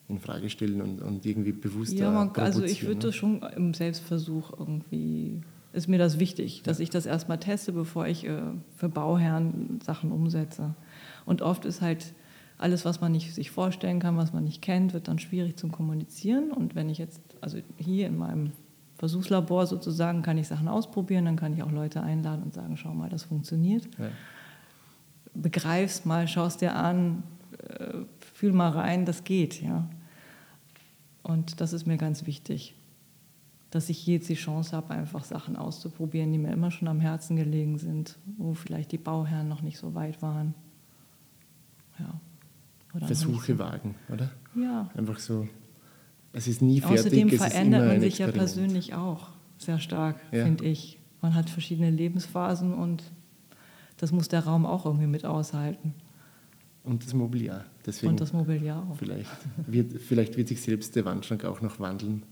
in 0.08 0.18
Frage 0.18 0.50
stellen 0.50 0.80
und, 0.80 1.00
und 1.00 1.24
irgendwie 1.24 1.52
bewusst 1.52 1.92
Ja, 1.92 2.10
man, 2.10 2.30
also 2.30 2.62
ich 2.64 2.82
würde 2.82 2.94
ne? 2.94 3.02
das 3.06 3.14
schon 3.14 3.42
im 3.56 3.74
Selbstversuch 3.74 4.52
irgendwie 4.58 5.42
ist 5.76 5.88
mir 5.88 5.98
das 5.98 6.18
wichtig, 6.18 6.62
dass 6.62 6.80
ich 6.80 6.88
das 6.88 7.04
erstmal 7.04 7.38
teste, 7.38 7.70
bevor 7.72 8.06
ich 8.06 8.26
äh, 8.26 8.40
für 8.76 8.88
Bauherren 8.88 9.78
Sachen 9.84 10.10
umsetze. 10.10 10.74
Und 11.26 11.42
oft 11.42 11.66
ist 11.66 11.82
halt 11.82 12.14
alles, 12.56 12.86
was 12.86 13.02
man 13.02 13.12
nicht 13.12 13.34
sich 13.34 13.50
vorstellen 13.50 14.00
kann, 14.00 14.16
was 14.16 14.32
man 14.32 14.44
nicht 14.44 14.62
kennt, 14.62 14.94
wird 14.94 15.06
dann 15.06 15.18
schwierig 15.18 15.58
zum 15.58 15.70
Kommunizieren. 15.70 16.50
Und 16.50 16.74
wenn 16.74 16.88
ich 16.88 16.96
jetzt, 16.96 17.20
also 17.42 17.58
hier 17.76 18.06
in 18.06 18.16
meinem 18.16 18.52
Versuchslabor 18.96 19.66
sozusagen, 19.66 20.22
kann 20.22 20.38
ich 20.38 20.48
Sachen 20.48 20.66
ausprobieren, 20.66 21.26
dann 21.26 21.36
kann 21.36 21.52
ich 21.52 21.62
auch 21.62 21.70
Leute 21.70 22.02
einladen 22.02 22.42
und 22.42 22.54
sagen, 22.54 22.78
schau 22.78 22.94
mal, 22.94 23.10
das 23.10 23.24
funktioniert. 23.24 23.86
Ja. 23.98 24.08
Begreifst 25.34 26.06
mal, 26.06 26.26
schaust 26.26 26.62
dir 26.62 26.74
an, 26.74 27.22
äh, 27.68 27.98
fühl 28.32 28.54
mal 28.54 28.70
rein, 28.70 29.04
das 29.04 29.24
geht, 29.24 29.60
ja. 29.60 29.86
Und 31.22 31.60
das 31.60 31.74
ist 31.74 31.86
mir 31.86 31.98
ganz 31.98 32.24
wichtig 32.24 32.74
dass 33.76 33.90
ich 33.90 34.06
jetzt 34.06 34.30
die 34.30 34.36
Chance 34.36 34.74
habe, 34.74 34.94
einfach 34.94 35.22
Sachen 35.22 35.54
auszuprobieren, 35.54 36.32
die 36.32 36.38
mir 36.38 36.50
immer 36.50 36.70
schon 36.70 36.88
am 36.88 36.98
Herzen 36.98 37.36
gelegen 37.36 37.78
sind, 37.78 38.16
wo 38.38 38.54
vielleicht 38.54 38.90
die 38.90 38.96
Bauherren 38.96 39.48
noch 39.48 39.60
nicht 39.60 39.76
so 39.76 39.94
weit 39.94 40.22
waren. 40.22 40.54
Ja. 41.98 42.18
Versuche 43.06 43.52
so. 43.52 43.58
wagen, 43.58 43.94
oder? 44.10 44.30
Ja. 44.54 44.88
Einfach 44.94 45.18
so. 45.18 45.46
Es 46.32 46.48
ist 46.48 46.62
nie 46.62 46.80
fertig. 46.80 47.00
Außerdem 47.00 47.28
verändert 47.28 47.86
man 47.86 48.00
sich 48.00 48.16
ja 48.16 48.28
persönlich 48.28 48.94
auch 48.94 49.28
sehr 49.58 49.78
stark, 49.78 50.16
ja. 50.32 50.44
finde 50.44 50.64
ich. 50.64 50.98
Man 51.20 51.34
hat 51.34 51.50
verschiedene 51.50 51.90
Lebensphasen 51.90 52.72
und 52.72 53.02
das 53.98 54.10
muss 54.10 54.28
der 54.28 54.44
Raum 54.44 54.64
auch 54.64 54.86
irgendwie 54.86 55.06
mit 55.06 55.26
aushalten. 55.26 55.92
Und 56.82 57.04
das 57.04 57.12
Mobiliar. 57.12 57.66
Deswegen 57.84 58.12
und 58.12 58.22
das 58.22 58.32
Mobiliar 58.32 58.88
auch. 58.90 58.96
Vielleicht 58.96 59.28
wird, 59.66 60.00
vielleicht 60.00 60.38
wird 60.38 60.48
sich 60.48 60.62
selbst 60.62 60.96
der 60.96 61.04
Wandschrank 61.04 61.44
auch 61.44 61.60
noch 61.60 61.78
wandeln 61.78 62.22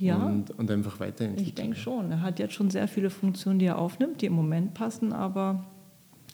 ja, 0.00 0.16
und, 0.16 0.50
und 0.50 0.70
einfach 0.70 0.98
weiterentwickeln. 1.00 1.46
Ich 1.46 1.54
denke 1.54 1.76
schon. 1.76 2.10
Er 2.10 2.22
hat 2.22 2.38
jetzt 2.38 2.54
schon 2.54 2.70
sehr 2.70 2.88
viele 2.88 3.10
Funktionen, 3.10 3.58
die 3.58 3.66
er 3.66 3.78
aufnimmt, 3.78 4.22
die 4.22 4.26
im 4.26 4.32
Moment 4.32 4.74
passen, 4.74 5.12
aber 5.12 5.64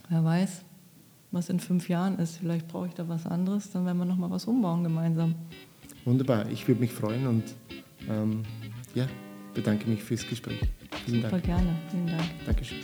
wer 0.08 0.24
weiß, 0.24 0.64
was 1.32 1.48
in 1.48 1.60
fünf 1.60 1.88
Jahren 1.88 2.18
ist. 2.18 2.36
Vielleicht 2.36 2.68
brauche 2.68 2.86
ich 2.86 2.94
da 2.94 3.08
was 3.08 3.26
anderes, 3.26 3.70
dann 3.70 3.84
werden 3.84 3.98
wir 3.98 4.04
noch 4.04 4.16
mal 4.16 4.30
was 4.30 4.44
umbauen 4.44 4.84
gemeinsam. 4.84 5.34
Wunderbar, 6.04 6.48
ich 6.50 6.66
würde 6.68 6.80
mich 6.80 6.92
freuen 6.92 7.26
und 7.26 7.42
ähm, 8.08 8.42
ja, 8.94 9.06
bedanke 9.54 9.88
mich 9.90 10.02
fürs 10.02 10.26
Gespräch. 10.26 10.60
Vielen 11.04 11.22
Dank. 11.22 11.34
Super 11.34 11.44
gerne, 11.44 11.74
vielen 11.90 12.06
Dank. 12.06 12.24
Dankeschön. 12.46 12.78